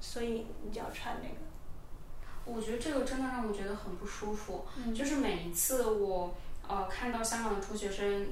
[0.00, 1.34] 所以你就要穿那个。
[2.46, 4.66] 我觉得这个真的让我觉得很不舒服。
[4.76, 6.36] 嗯就是每一次我
[6.68, 8.28] 呃看到香港的中学生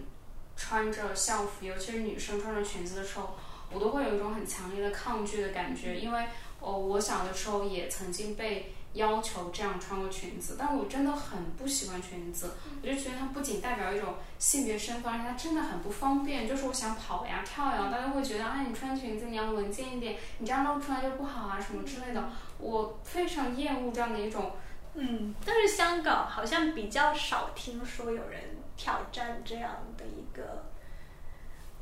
[0.55, 3.37] 穿着校服，尤其是女生穿着裙子的时候，
[3.73, 6.27] 我都会有一种很强烈的抗拒的感觉，因为
[6.61, 12.53] 呃我小的时候也曾经被要求这样穿过裙子，但我真的很不喜欢裙子，
[12.83, 16.47] 我就觉得它不仅代表一种性别身份，而且它真的很不方便。
[16.47, 22.31] 就是我想跑呀、跳呀，大家会觉得啊，你穿裙子你要文静一点，你这样露出来就不好啊什么之类的。
[22.59, 24.53] 我非常厌恶这样的一种
[24.95, 28.43] 嗯，但是香港好像比较少听说有人
[28.77, 30.65] 挑战这样的一个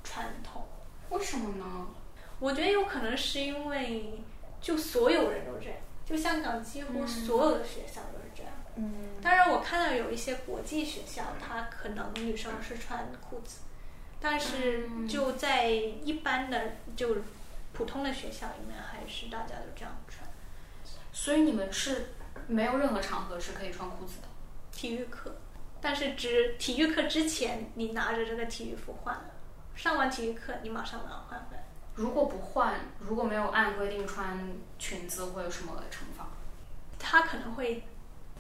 [0.05, 0.65] 传统。
[1.11, 1.89] 为什么呢？
[2.39, 4.23] 我觉得有可能是因为
[4.61, 5.77] 就所有人都这样，
[6.11, 8.53] 就香港几乎所有的学校都是这样。
[8.75, 8.93] 嗯，
[9.23, 13.61] 当然，我看到有一些国际学校，它可能女生是穿裤子，
[14.19, 17.19] 但是就在一般的就
[17.73, 20.29] 普通的学校里面，还是大家都这样穿。
[21.13, 22.15] 所以你们是
[22.49, 24.29] 没有任何场合是可以穿裤子的。
[24.73, 25.37] 体育课，
[25.81, 29.31] 但是只体育课之前，你拿着这个体育服换了，
[29.77, 31.65] 上完体育课你马上把它换回来。
[32.01, 34.39] 如果不换，如果没有按规定穿
[34.79, 36.27] 裙子，会有什么惩罚？
[36.99, 37.85] 他可能会，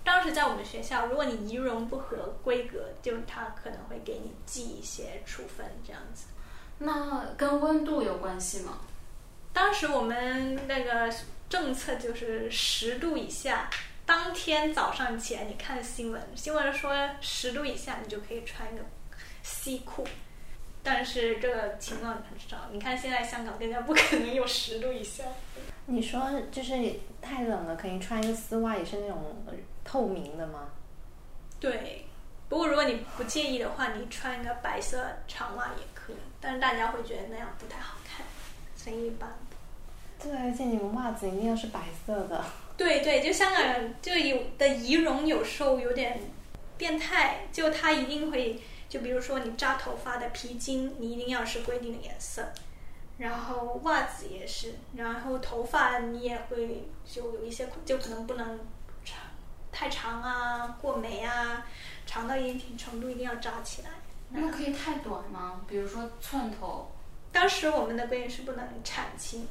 [0.02, 6.24] 当时在我们学校，如果你仪容不合规格，就他可能会给你记一些处分这样子。
[6.78, 8.78] 那跟温度有关系吗？
[9.52, 11.14] 当时我们那个
[11.50, 13.68] 政策就是十度以下，
[14.06, 18.82] 当天早上起来你看新闻，新闻说十度以下你就可以穿一个
[19.42, 20.06] 西裤，
[20.82, 22.68] 但是这个情况很少。
[22.72, 25.24] 你看现在香港更加不可能有十度以下。
[25.86, 26.74] 你说就是
[27.20, 29.52] 太冷了，可以穿一个丝袜，也是那种呃
[29.84, 30.68] 透明的吗？
[31.58, 32.06] 对，
[32.48, 38.24] 不过如果你不介意的话，你穿一个白色长袜也可以，但是大家会觉得那样不太好看，
[38.76, 39.28] 所以一般。
[40.22, 42.44] 对，而且你们袜子一定要是白色的。
[42.76, 46.20] 对对，就香港人就有的仪容有时候有点
[46.78, 52.44] 变态，就他一定会，就比如说你扎头发的皮筋，你一定要是规定的颜色，
[53.16, 58.58] 然后袜子也是，然后头发你也会就有一些就可能不能
[59.04, 59.16] 长
[59.70, 61.64] 太长啊，过眉啊，
[62.04, 63.90] 长到一定程度一定要扎起来。
[64.30, 65.60] 那可以太短吗？
[65.68, 66.90] 比如说寸头，
[67.30, 69.46] 当时我们的规定是不能铲青，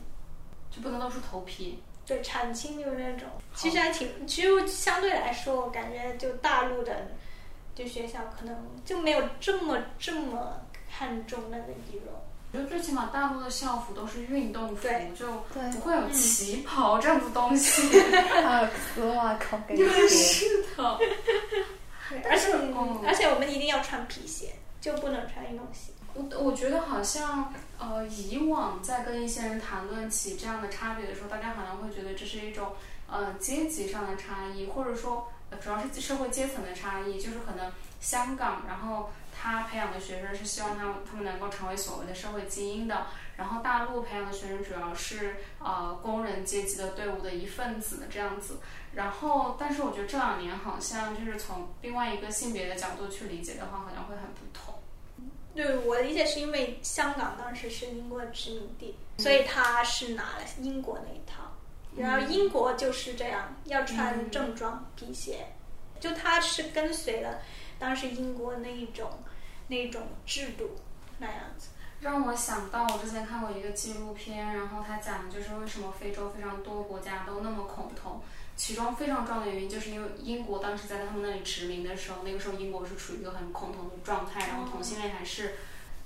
[0.70, 1.82] 就不能露出头皮。
[2.06, 7.08] 对，铲青就是那种，其实还挺，其实相对来说，我感觉就大陆的
[7.80, 10.60] 就学校可能就没有这么这么
[10.92, 12.14] 看重那个仪容。
[12.52, 15.28] 我觉得最起码大陆的校服都是运动服对，就
[15.80, 18.02] 不会有旗袍这样的东西。
[18.02, 20.08] 还有丝袜、高跟鞋。
[20.10, 21.00] 是的，
[22.30, 25.94] 而且嗯而且我们一定要穿皮鞋，就不能穿运动鞋。
[26.16, 32.74] 我我觉得好像呃，以往在跟一些人谈论起这样的差别的时候，大家好像会觉得这是一种
[33.08, 35.24] 呃阶级上的差异，或者说、呃、
[35.58, 43.08] 主要是社会阶层的差异，就是可能香港，然后他培养的学生是希望他们他们能够成为所谓的社会精英的，
[43.38, 48.60] 然后大陆培养的学生主要是呃工人阶级的队伍的一份子这样子。
[48.94, 54.74] 然后，但是我觉得这两年好像就是从另外一个性别的角度去理解的话，好像会很不同。
[55.54, 61.52] 对我的理解是因为香港当时是英国的殖民地，所以他是拿了英国那一套，
[61.98, 65.48] 然后英国就是这样，要穿正装皮鞋，
[66.00, 67.40] 就他是跟随了
[67.78, 69.10] 当时英国那一种
[69.68, 70.72] 那一种制度
[71.18, 71.70] 那样子。
[72.00, 78.22] 让我想到我之前看过一个纪录片，然后他讲的就是为什么非洲非常多国家都那么恐同，
[78.56, 85.56] 其中非常重要的原因就是因为英国当时在他们那里殖民的时候，那个时候英国是处于一个很恐同的状态，然后同性恋还是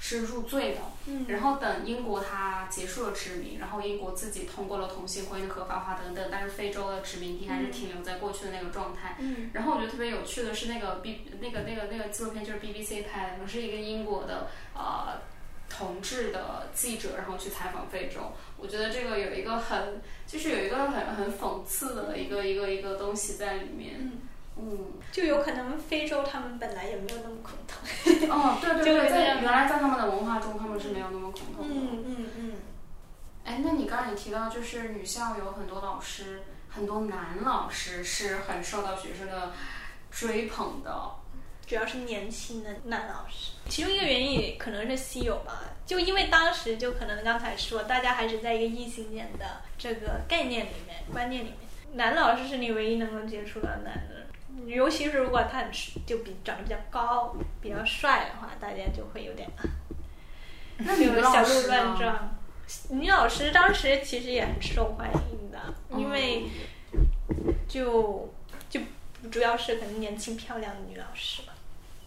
[0.06, 0.82] 是入罪的。
[1.06, 9.16] 嗯然后等英国它结束了殖民，然后英国自己通过了同性婚姻的合法化等等，但是非洲的殖民地还是停留在过去的那个状态。
[9.20, 15.22] 嗯然后我觉得特别有趣的是那个 B 那个那个那个纪录片就是 BBC 拍的，是一个英国的呃
[15.70, 18.34] 同志的记者，然后去采访非洲。
[18.58, 23.96] 我觉得这个有一个很就是有一个很很讽刺的一个一个一个东西在里面。
[24.00, 24.12] 嗯，
[24.56, 28.30] 嗯，就有可能非洲他们本来也没有那么恐同。
[28.30, 31.76] 哦，对对对，原来在他们的文化中，他们是没有那么恐同的。
[31.76, 32.54] 嗯嗯嗯。
[33.44, 39.52] 哎，那你刚才也提到，就是女校有很多老师，很多男老师是很受到学生的
[40.12, 40.92] 追捧的。
[41.66, 51.58] 主要是年轻的男老师，其中一个原因也可能是稀有吧，就因为当时就可能刚才说，大家还是在一个异性恋的这个概念里面、观念里面，
[51.94, 54.23] 男老师是你唯一能够接触到男的，
[54.68, 55.72] 尤其是如果他很
[56.06, 59.50] 就比长得比较高、比较帅的话，大家就会有点
[60.78, 61.68] 那女有小鹿？
[61.68, 62.36] 乱撞。
[62.90, 65.60] 女老师当时其实也很受欢迎的，
[65.98, 66.46] 因为
[67.68, 68.34] 就
[68.70, 68.80] 就
[69.30, 71.54] 主要是可能年轻漂亮的女老师吧，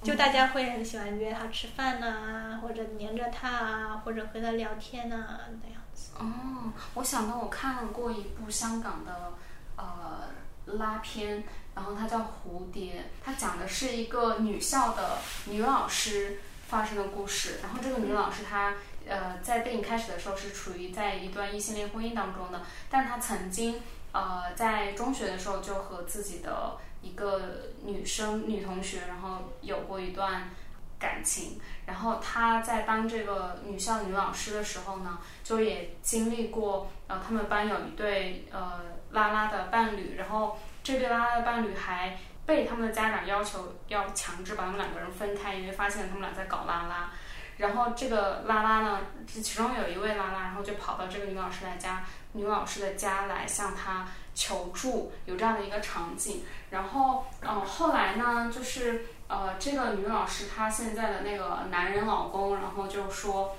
[0.02, 6.12] 就大家会很喜欢约她吃饭呐、或者黏着她啊，或者和她聊天呐、那样子。
[6.18, 9.32] 哦，我想到我看过一部香港的
[9.76, 10.28] 呃
[10.66, 11.44] 拉片，
[11.76, 17.60] 然后它叫《蝴蝶》，它讲的是一个女校的女老师发生的故事。
[17.62, 18.74] 然后这个女老师她
[19.06, 23.80] 呃在电影开始的时候是处于在一段异性恋婚姻当中的，但她曾经
[24.12, 30.50] 呃在中学的时候就和自己的一个女生女同学，然后有过一段
[30.98, 31.60] 感情。
[31.84, 47.10] 然后她在当这个女校女老师的时候呢，就也经历过，呃，他们班有一对呃拉拉的伴侣，然后这对拉拉的伴侣还被他们的家长要求要强制把他们两个人分开，因为发现他们俩在搞拉拉。
[47.56, 56.44] 然后这个拉拉呢，这其中有一位拉拉，然后就跑到这个女老师来家，女老师的家来向她求助，有这样的一个场景。
[56.70, 63.56] 然后，嗯、后来呢，就是呃，这个女老师她现在的那个男人老公，然后就说，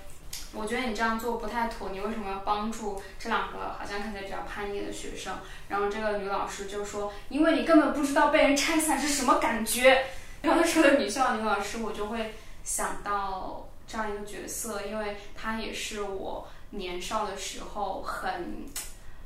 [0.53, 5.37] 我觉得你这样做不太妥，你为什么要帮助这两个好像看起来比较叛逆的学生？
[5.67, 10.05] 然后这个女老师就说，因为你根本不知道被人拆散是什么感觉。
[10.41, 18.65] 然后说的女校女老师，我就会想到这样一个角色，因为她也是我年少的时候很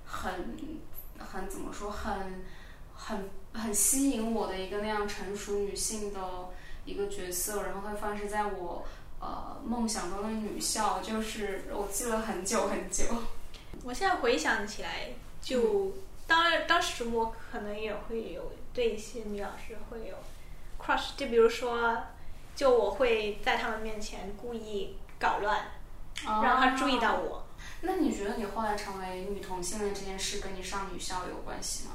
[0.05, 0.57] 很
[1.20, 2.43] 很怎么说，很
[2.95, 6.20] 很很吸引我的一个那样成熟女性的
[6.86, 8.86] 一个角色，然后会发生在我
[9.64, 13.05] 梦想中的女校，就是我记了很久很久。
[13.84, 15.09] 我现在回想起来，
[15.41, 15.93] 就
[16.28, 20.16] 当当时我可能也会有对一些女老师会有
[20.80, 21.97] crush，就比如说，
[22.55, 25.72] 就我会在他们面前故意搞乱，
[26.26, 27.45] 让他注意到我。
[27.82, 31.93] 那你觉得你后来成为女同性恋这件事跟你上女校有关系吗？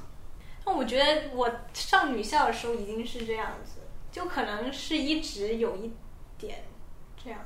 [0.64, 5.92] 那我觉得我上女校的时候已经是这样子，就可能是一直有一
[6.36, 6.64] 点
[7.22, 7.38] 这样，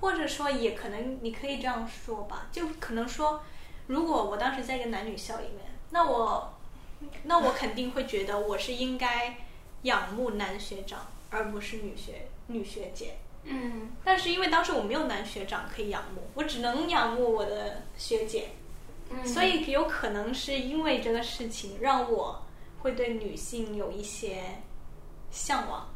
[0.00, 3.42] 或者说也可能你可以这样说吧，就可能说，
[3.86, 6.54] 如果我当时在一个男女校里面，那我
[7.24, 9.36] 那我肯定会觉得我是应该
[9.82, 13.14] 仰慕男学长，而不是女学女学姐。
[13.42, 18.48] 嗯但是因为当时我没有男学长可以仰慕，我只能仰慕我的学姐，
[19.10, 22.42] 嗯，所以有可能是因为这个事情让我
[22.80, 24.42] 会对女性有一些
[25.30, 25.88] 向往。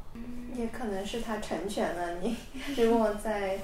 [0.54, 2.36] 也可能是他成全了你。
[2.78, 3.58] 如果在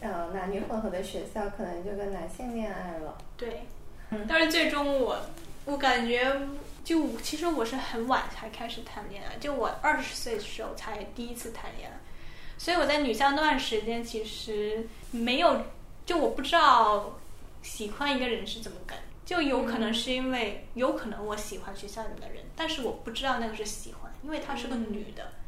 [0.00, 3.16] 呃男女混合的学校，可能就跟男性恋爱了。
[3.36, 3.62] 对
[4.10, 5.18] 嗯，但是最终我
[5.64, 6.34] 我感觉
[6.82, 11.96] 就其实我是很晚才开始谈恋爱，就我二十岁的时候才第一次谈恋爱，
[12.58, 15.62] 所以我在女校那段时间其实没有，
[16.04, 17.18] 就我不知道
[17.62, 19.04] 喜欢一个人是怎么感觉。
[19.26, 25.22] 就有可能是因为，有可能我喜欢学校里的人，但是我不知道那个是喜欢，因为她是个女的。
[25.22, 25.39] 嗯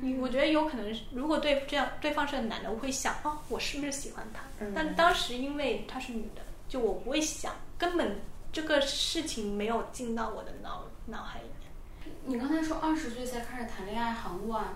[0.00, 4.40] 你我觉得有可能是，如果对这样对方是个男的，我会想哦，我是不是喜欢他？
[4.60, 8.20] 嗯但当时因为他是女的，就我不会想，根本
[8.52, 12.14] 这个事情没有进到我的脑脑海里面。
[12.24, 14.74] 你刚才说二十岁才开始谈恋爱很晚，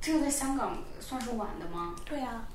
[0.00, 1.94] 这个在香港算是晚的吗？
[2.04, 2.46] 对啊，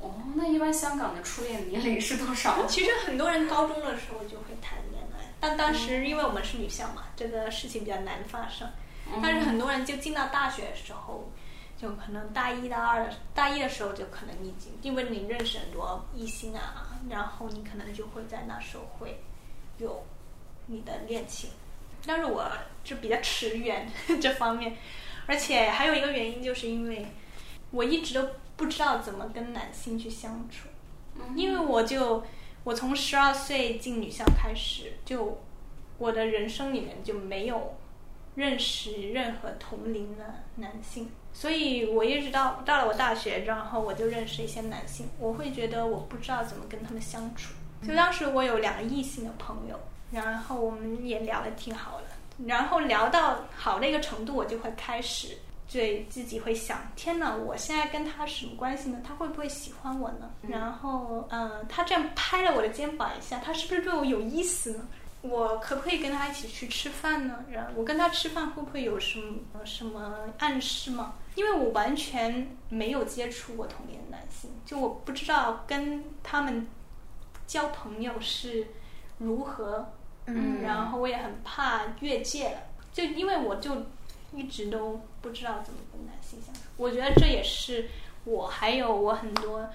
[0.00, 2.64] 哦，那一般香港的初恋年龄是多少？
[2.68, 8.68] 其实很多人高中的时候就会谈恋爱，但当时因为我们是女校嘛，这个事情比较难发生。
[9.22, 11.30] 但是很多人就进到大学的时候，
[11.76, 19.20] 就可能大一、大二的大一的时候就可能已经，因为你认识很多异性啊，然后你可能就会在那时候会
[19.78, 20.04] 有
[20.66, 21.50] 你的恋情。
[22.06, 22.48] 但是我
[22.84, 23.90] 就比较迟远
[24.20, 24.76] 这方面，
[25.26, 27.06] 而且还有一个原因，就是因为
[27.70, 30.68] 我一直都不知道怎么跟男性去相处，
[31.34, 32.22] 因为我就
[32.64, 35.40] 我从十二岁进女校开始，就
[35.98, 37.76] 我的人生里面就没有
[38.38, 47.52] 认识任何同龄的男性，所以我一直到到了我大学，然后我就认识一些男性，我会觉得我不知道怎么跟他们相处。
[47.84, 49.76] 就当时我有两个异性的朋友，
[50.12, 55.36] 然后我们也聊得挺好的，然后聊到好的一个程度，我就会开始
[55.68, 59.00] 对自己会想：天哪，我现在跟他什么关系呢？
[59.04, 60.30] 他会不会喜欢我呢？
[60.42, 64.86] 然后，嗯、他这样拍了我的肩膀一下，他是不是对我有意思呢？
[65.22, 67.44] 我可不可以跟他一起去吃饭呢？
[67.50, 71.14] 然后我跟他吃饭会不会有什么什么暗示吗？
[71.34, 76.66] 因为我完全没有接触过同龄的男性，就我不知道跟他们
[77.46, 78.68] 交朋友是
[79.18, 79.92] 如何，
[80.26, 82.58] 嗯然后我也很怕越界了，
[82.92, 83.86] 就因为我就
[84.32, 86.60] 一直都不知道怎么跟男性相处。
[86.76, 87.88] 我觉得这也是
[88.24, 89.68] 我还有我很多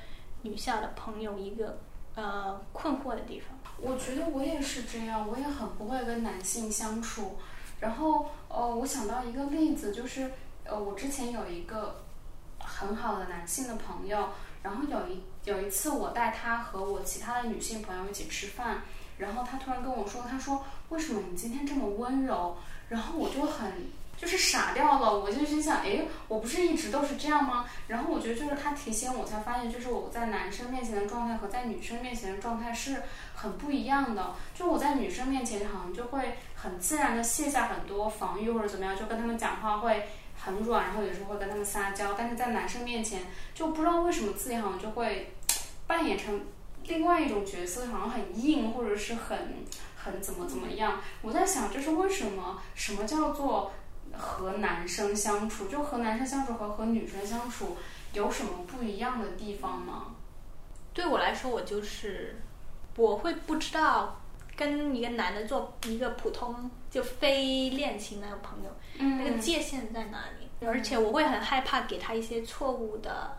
[0.44, 1.80] 女校的朋友一个
[2.16, 3.57] 呃困惑的地方。
[3.78, 7.38] 我觉得我也是这样，我也很不会跟男性相处。
[7.80, 10.32] 然后，呃，我想到一个例子，就是
[10.64, 12.03] 呃，我之前有一个
[12.59, 14.30] 很好的男性的朋友，
[14.61, 18.84] 然后有一有一次我带他和我其他的女性朋友一起吃饭，
[19.18, 22.55] 然后他突然跟我说，他说为什么你今天这么温柔？
[22.88, 23.89] 然后我就很
[24.24, 27.65] 就是傻掉了，我就心想，诶，我不是一直都是这样吗？
[27.88, 33.03] 然后我觉得就是他提醒我，才发现就是我在男生面前的状态和在女生面前的状态是
[33.36, 34.34] 很不一样的。
[34.55, 40.07] 就我在女生面前好像就会很自然的卸下很多防御或者怎么样，就跟他们讲话会
[40.41, 42.13] 很软，然后有时候会跟他们撒娇。
[42.17, 45.34] 但是在男生面前就不知道为什么自己好像就会
[45.86, 46.45] 扮演成
[46.86, 49.65] 另外一种角色，好像很硬或者是很
[49.95, 51.01] 很怎么怎么样。
[51.21, 53.71] 我在想，就是为什么什么叫做
[54.18, 57.78] 和男生相处，就和男生相处和和女生相处
[58.14, 60.16] 有什么不一样的地方吗？
[60.93, 62.39] 对我来说，我就是
[62.95, 64.22] 我会不知道
[64.55, 70.66] 跟一个男的做一个普通就非恋情的朋友，嗯那个界限在哪里？
[70.66, 73.36] 而且我会很害怕给他一些错误的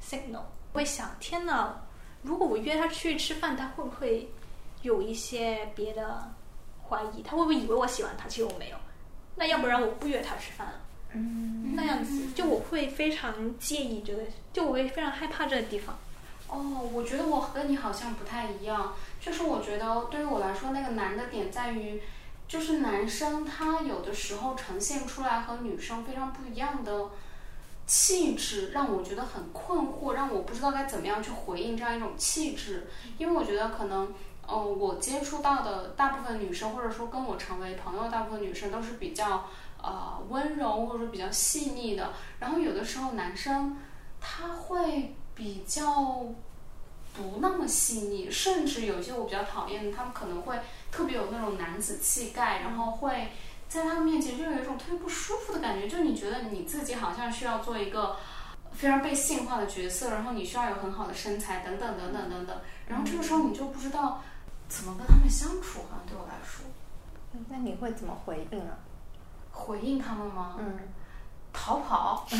[0.00, 1.74] signal，会想天哪，
[2.22, 4.30] 如果我约他去吃饭，他会不会
[4.82, 6.32] 有一些别的
[6.88, 7.22] 怀疑？
[7.22, 8.28] 他会不会以为我喜欢他？
[8.28, 8.76] 其实我没有。
[9.36, 10.74] 那要不然我不约他吃饭了。
[11.12, 14.22] 嗯那样子，就我会非常介意这个，
[14.52, 15.96] 就我会非常害怕这个地方。
[16.48, 22.02] 哦，我觉得我跟你好像不太一样，就是我觉得对于我来说，那个难的点在于，
[22.48, 27.10] 就是男生他有的时候呈现出来和女生非常不一样的
[27.86, 34.12] 气质，让我觉得很困惑，让我不知道该怎么样去回应这样一种气质，因为我觉得可能。
[34.46, 39.44] 呃，我接触到的大部分女生，或者说跟我成为朋友，大部分女生都是比较
[39.82, 42.12] 呃温柔或者说比较细腻的。
[42.38, 43.76] 然后有的时候男生
[44.20, 46.24] 他会比较
[47.12, 50.58] 不那么细腻，甚至有些我比较讨厌的，他们可能会
[50.92, 53.28] 特别有那种男子气概，然后会
[53.68, 58.16] 在他们面前就有一种特别不舒服的感觉，就你觉得你自己好像需要做一个
[58.72, 64.22] 非常被性化的角色，然后你需要有很好的身材，等等等等等等，然后这个时候你就不知道
[64.68, 66.64] 怎么跟他们相处，好像对我来说，
[67.48, 68.78] 那你会怎么回应啊？
[69.50, 70.56] 回应他们吗？
[70.58, 70.78] 嗯，
[71.52, 72.36] 逃跑， 所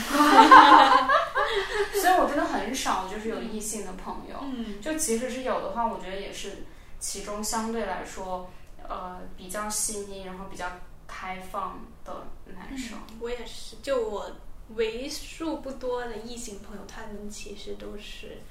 [2.10, 6.64] 以我真的很少就是有异性的朋友，嗯就即使是有的话，我觉得也是
[6.98, 8.50] 其中相对来说，
[8.86, 10.70] 呃，比较细腻，然后比较
[11.06, 12.98] 开放的男生。
[13.20, 14.30] 我也是，就我
[14.74, 18.42] 为数不多的异性朋友，他们其实都是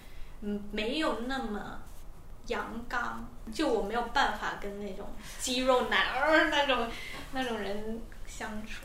[0.42, 1.80] 嗯没有那么
[2.48, 5.06] 阳刚，就我没有办法跟那种
[5.40, 6.88] 肌肉男儿那种
[7.34, 8.84] 那种人相处。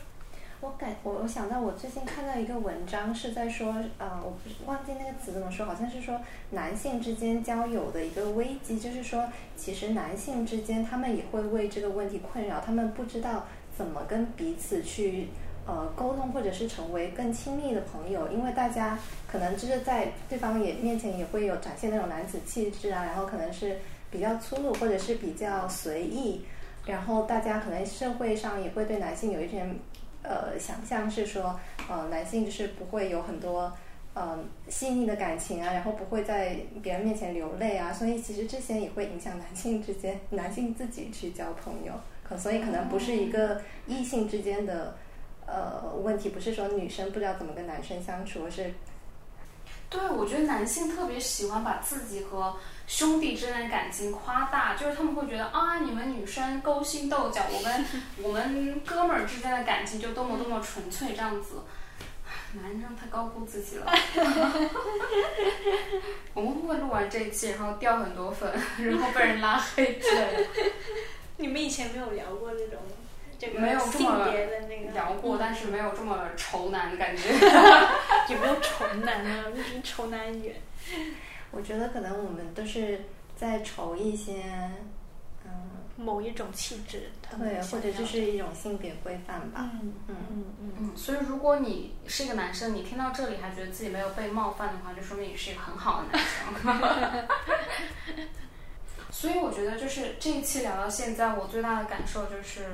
[0.59, 15.29] 我感我我想到我最近看到一个文章是在说，呃，我不是忘记那个词怎么说，好像是说男性之间交友的一个危机，就是说其实男性之间他们也会为这个问题困扰，他们不知道怎么跟彼此去
[15.65, 18.97] 呃沟通，或者是成为更亲密的朋友，因为大家
[19.31, 23.77] 可能就是在对方也面前也会有展现那种男子气质啊，然后可能是
[24.09, 26.45] 比较粗鲁或者是比较随意，
[26.85, 29.79] 然后大家可能社会上也会对男性有一点。
[30.23, 31.59] 呃，想象是说，
[31.89, 33.73] 呃，男性就是不会有很多
[34.13, 34.37] 呃
[34.69, 41.93] 细腻的感情啊，然后不会在别人面前流泪啊，所以其实这些也会影响男性之间，男性自己去交朋友，
[42.23, 44.95] 可所以可能不是一个异性之间的
[45.51, 48.73] 呃问题，不是说女生不知道怎么跟男生相处，而是
[49.89, 52.55] 对，我觉得男性特别喜欢把自己和
[52.87, 57.85] 兄弟之间的感情夸大，就是他们会觉得啊，你们女生勾心斗角，我们
[58.23, 61.61] 我们哥们儿之间的感情就多么多么纯粹这样子。
[62.53, 63.91] 男生太高估自己了。
[66.33, 70.45] 我们会不会录完这一期，然后掉很多粉，然后被人拉黑之类的？
[71.37, 72.77] 你们以前没有聊过这种
[73.41, 77.23] 这个没有这么性别的那个聊过，嗯但是没有这么愁男的感觉。
[78.29, 79.45] 有没有愁男啊？
[79.55, 80.55] 离愁男远。
[81.49, 83.01] 我觉得可能我们都是
[83.35, 84.43] 在愁一些，
[85.43, 85.51] 嗯，
[85.97, 89.71] 某一种气质，对，或者就是一种性别规范吧。
[89.73, 96.19] 嗯嗯嗯嗯，嗯，所以如果你是一个男生，你听到这里还觉得自己没有被冒犯的话，就说明你是一个很好的
[96.63, 97.27] 男生。
[99.09, 102.67] 所以我觉得就是这一期聊到现在，我最大的感受就是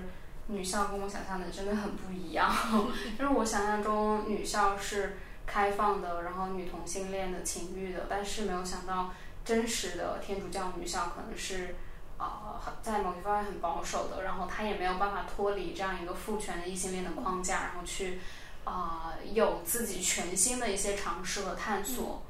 [0.47, 2.53] 女校跟我想象的真的很不一样。
[3.17, 9.11] 就是我想象中女校是开放的，然后女同性恋的情欲的，但是没有想到
[9.45, 11.75] 真实的天主教女校可能是。
[12.19, 18.19] 呃，很在某一方面很保守的，然后她也没有办法脱离这样一个父权的异性恋的框架，然后去
[18.63, 22.23] 啊、呃有自己全新的一些尝试和探索。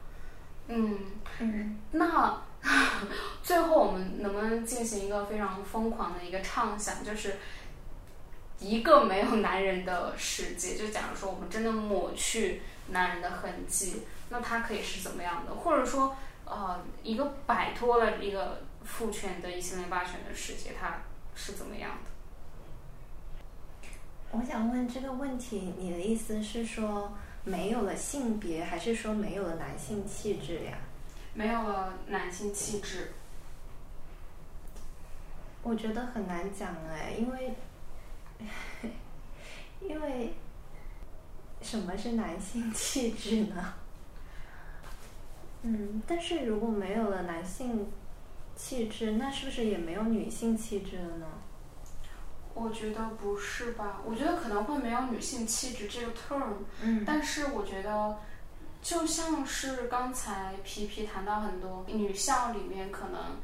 [0.67, 0.99] 嗯，
[1.39, 2.41] 嗯， 那
[3.41, 7.37] 最后我们能不能进行一个非常疯狂的一个畅想，就是
[8.59, 10.75] 一个没有男人的世界？
[10.75, 15.53] 就假如说我们真的抹去男人的痕迹，那它可以是怎么样的？
[15.53, 21.01] 或者说，呃，一个摆脱了一个父权的异性恋霸权的世界，它
[21.35, 23.89] 是怎么样的？
[24.31, 30.77] 我想问这个问题，你的意思是说没有了性别，还是说没有了男性气质呀？
[31.33, 33.13] 没有了男性气质，
[35.61, 37.53] 我觉得很难讲哎，因为
[39.81, 40.33] 因为
[41.61, 43.73] 什么是男性气质呢？
[45.63, 47.87] 嗯，但是如果没有了男性
[48.55, 51.27] 气质，那是不是也没有女性气质了呢？
[52.53, 54.01] 我觉得不是吧？
[54.05, 58.17] 我觉得可能会没有女性气质这个 term，嗯但是我觉得，
[58.81, 63.37] 就像是刚才皮皮谈到很多女校里面可能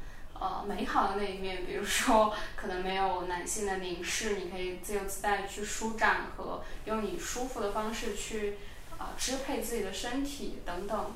[0.44, 8.58] 呃美好的那一面，比如说 可能没有男性的凝视，你可以自由自在去舒展和用你舒服的方式去
[8.98, 11.12] 啊、支配自己的身体等等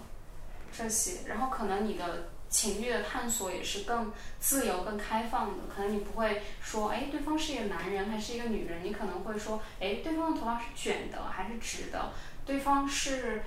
[0.71, 2.29] 这些，然后可能你的。
[2.49, 4.09] 情欲的探索也是更
[4.39, 5.63] 自由、更开放的。
[5.67, 12.13] 可能你不会说，哎，对方是一个男人还是一个女人，你可能会说，哎，对方的头发是卷的还是直的？
[12.45, 13.43] 对方是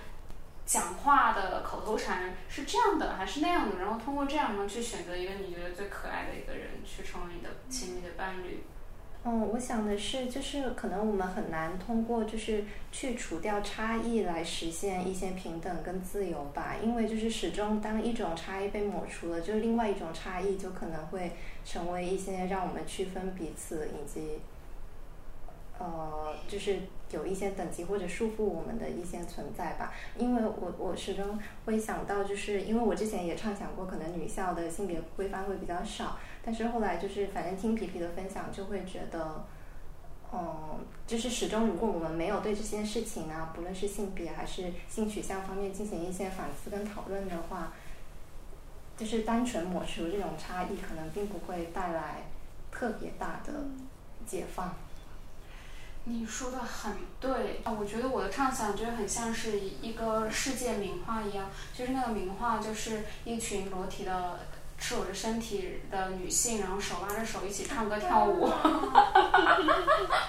[0.70, 3.76] 讲话的口头禅是这样的还是那样的？
[3.80, 8.62] 然后通过这样，呢去选择一个你觉得最可爱的一个人，去成为你的亲密的伴侣。
[9.24, 21.32] 嗯，我想的是，就是可能我们很难通过就是去除掉差异来实现一些平等跟自由吧，因为就是始终当一种差异被抹除了，就是另外一种差异就可能会
[21.64, 24.38] 成为一些让我们区分彼此以及
[25.80, 26.78] 呃，就是
[27.11, 29.92] 有一些等级或者束缚我们的一些存在吧。
[30.16, 39.44] 因为我我始终会想到，就是因为我之前也畅想过，可能女校的性别规范会比较少，但是后来就是反正听皮皮的分享，就会觉得。
[40.32, 47.72] 嗯，就是始终，如果我们没有对这些事情啊，不论是性别还是性取向方面进行一些反思跟讨论的话，
[48.96, 52.28] 就是单纯抹除这种差异，可能并不会带来
[52.70, 53.52] 特别大的
[54.24, 54.72] 解放。
[56.05, 64.38] 你说的很对啊，我觉得我的畅想就是很像是一个世界名画一样，就是那个名画就是一群裸体的。
[64.82, 68.51] 赤裸着身体的女性，然后手拉着手一起唱歌跳舞。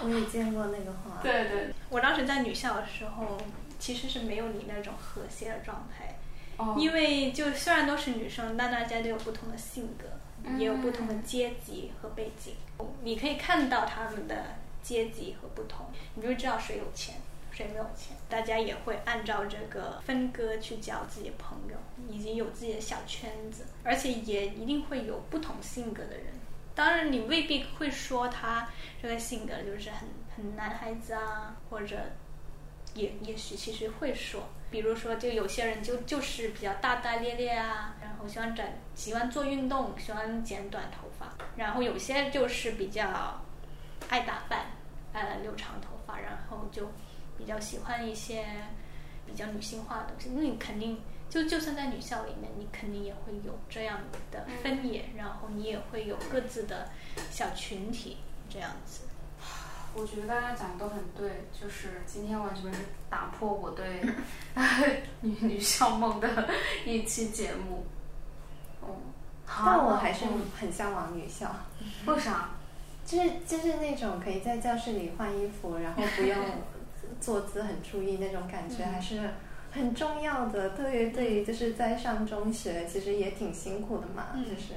[0.03, 1.21] 我也见过那个画。
[1.23, 3.37] 对对，我当时在女校的时候，
[3.79, 6.17] 其实是没有你那种和谐的状态。
[6.57, 6.75] 哦。
[6.77, 10.05] 因为就虽然都是女生，但大家都有不同的性格，
[10.57, 12.53] 也有不同的阶级和背景。
[13.03, 14.35] 你可以看到他们的
[14.81, 17.15] 阶级和不同，你就知道谁有钱。
[17.53, 18.15] 谁没有钱？
[18.29, 21.75] 大家也会按照这个分割去交自己的朋友，
[22.09, 26.27] 以及有自己的小圈子，而且也一定会有不同性格的人。
[26.73, 28.69] 当然，你未必会说他
[29.01, 31.97] 这个性格就是很很男孩子啊，或者
[32.95, 38.65] 也也许其实会说，比如说，就有些人就就是比较大大咧咧啊，然后喜欢整
[38.95, 43.41] 喜欢做运动，喜欢剪短头发，然后有些就是比较
[44.11, 44.67] 爱打扮，
[45.13, 46.87] 呃，留长头发，然后就。
[47.37, 48.45] 比较喜欢一些
[49.25, 53.99] 比较女性化的东西，那你肯定就就算在女校里面，你肯定也会有这样
[54.29, 56.89] 的分野，然后你也会有各自的
[57.31, 59.05] 小群体这样子。
[59.95, 64.05] 我觉得大家讲的都很对，就是今天完全是打破我对
[65.21, 66.47] 女女校梦的
[66.85, 67.87] 一期节目。
[68.81, 68.97] 哦，
[69.47, 70.25] 但我还是
[70.59, 71.49] 很向往女校。
[72.05, 72.51] 为啥？
[73.05, 76.37] 就是就是那种可以在教室里换衣服，然后不用。
[77.19, 79.29] 坐姿很注意那种感觉还是
[79.71, 84.73] 很重要的，特别对于就是在上中学，其实也挺辛苦的嘛，就是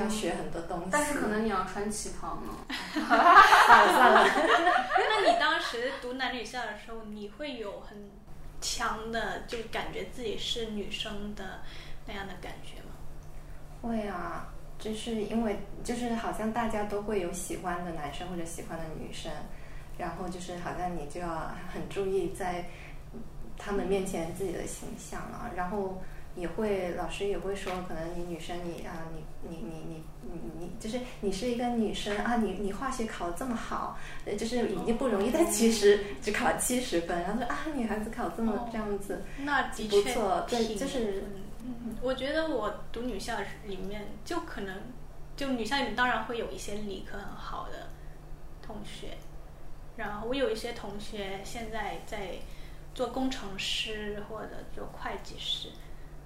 [0.00, 0.86] 要学很多东西。
[0.92, 2.52] 但是可能你要穿旗袍呢。
[2.94, 4.24] 算了算了。
[4.96, 8.08] 那你当时读男女校的时候，你会有很
[8.60, 11.62] 强的就感觉自己是女生的
[12.06, 12.94] 那样的感觉吗？
[13.82, 14.53] 会啊，
[14.84, 19.32] 就是因为就是好像大家都会有喜欢的男生或者喜欢的女生。
[19.96, 22.64] 然后就是好像你就要很注意在
[23.56, 26.02] 他们面前自己的形象啊，然后
[26.34, 33.96] 也会老师也会说，可能你女生你啊，你你你你你你就是你是一个女生啊，你你化学考的这么好，
[34.36, 41.22] 就是已经不容易，但其实只考了七十分，然后说啊，女孩子考这么这样子，那的确不错，对，就是
[41.64, 44.78] 嗯，我觉得我读女校里面就可能
[45.36, 47.88] 就女校里面当然会有一些理科很好的
[48.62, 49.16] 同学。
[49.96, 52.32] 然后我有一些同学现在在
[52.94, 55.68] 做工程师或者做会计师，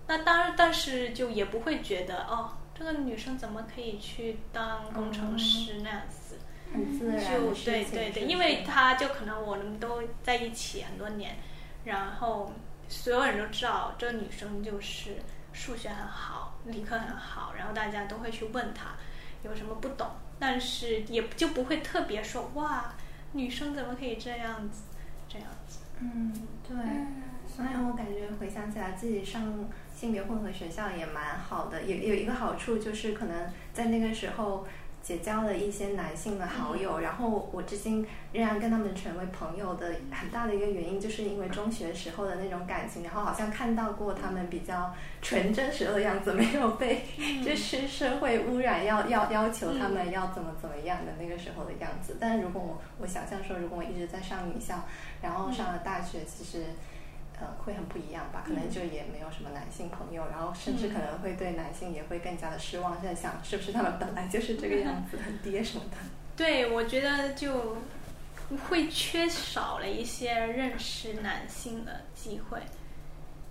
[0.06, 6.38] 那当然，但是就也不会觉得哦，这个女生怎么可以去当工程师那样子，
[6.72, 11.36] 很自然就对对对，因为他就可能我们都在一起很多年，
[11.84, 12.50] 然后
[12.88, 15.16] 所有人都知道这个女生就是
[15.52, 18.92] 数学很好，理科很好，然后大家都会去问她
[19.44, 20.08] 有什么不懂，
[20.38, 22.92] 但是也就不会特别说哇。
[23.32, 24.82] 女生怎么可以这样子？
[25.28, 25.80] 这样子？
[26.00, 26.32] 嗯，
[26.66, 26.76] 对。
[27.46, 31.82] 所以我感觉回想起来，自己上性别混合学校也蛮好的。
[31.82, 34.66] 有有一个好处就是，可能在那个时候。
[35.08, 44.92] 结交了一些男性的好友，然后我至今仍然跟他们成为朋友的很大的一个原因，就是因为中学时候的那种感情，然后好像看到过他们比较
[45.22, 47.06] 纯真时候的样子，没有被
[47.42, 52.18] 就是社会污染，要要要求他们要怎么怎么样的那个时候的样子。
[52.20, 54.74] 但是如果我我想象说，如果我一直在上女校，
[55.22, 56.64] 然后上了大学，其实。
[57.40, 58.42] 呃，会很不一样吧？
[58.44, 65.96] 可能就也没有什么男性朋友，然后甚至可能会对男性也会更加的失望，在想是不是他们本来就是这个样子，很 爹什么的。
[66.36, 67.78] 对，我觉得就
[68.68, 72.60] 会缺少了一些认识男性的机会。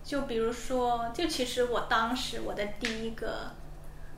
[0.04, 3.52] 就比如说，就其实我当时我的第一个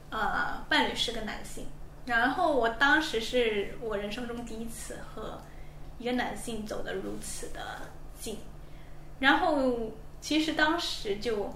[0.10, 1.66] 呃伴侣是个男性，
[2.06, 5.42] 然后我当时是我人生中第一次和
[5.98, 7.82] 一个男性走得如此的
[8.20, 8.38] 近。
[9.20, 9.92] 然后，
[10.22, 11.54] 其实当时就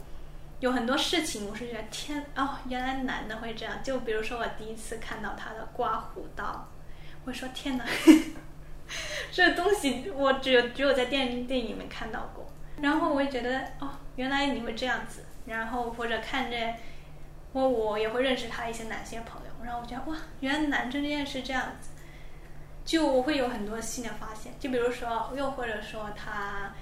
[0.60, 3.82] 有很多事情，我是觉得天哦，原来男的会这样。
[3.84, 6.70] 就比如说，我第一次看到他的刮胡刀，
[7.26, 7.86] 我说天哪，
[9.32, 12.46] 这东西我只有只有在电电影里面看到过。
[12.82, 15.24] 然后我也觉得哦，原来你会这样子。
[15.46, 16.58] 然后或者看着
[17.52, 19.52] 我，我也会认识他一些男性朋友。
[19.64, 21.90] 然后我觉得哇，原来男生之间是这样子。
[22.86, 24.54] 就我会有很多新的发现。
[24.60, 26.74] 就比如说，又或者说他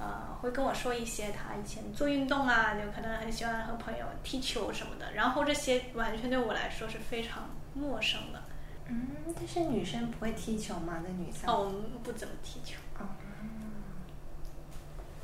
[0.00, 8.42] 呃会跟我说一些他以前做运动啊，就可能很喜欢和朋友踢球什么的，然后这些完全对我来说是非常陌生的。
[8.86, 11.02] 嗯，但是女生不会踢球吗？
[11.04, 11.48] 那女生？
[11.48, 12.76] 哦，我们不怎么踢球。
[12.98, 13.06] 哦，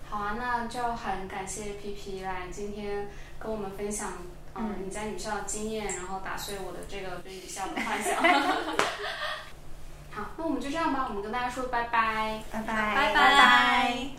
[0.09, 3.09] 好啊，那就很感谢皮皮来今天
[3.41, 4.12] 跟我们分享，
[4.55, 8.22] 嗯，你在女校的经验，然后打碎我的这个对女校的幻想。
[10.12, 14.16] 好，那我们就这样吧，我们跟大家说拜拜，拜拜，拜拜。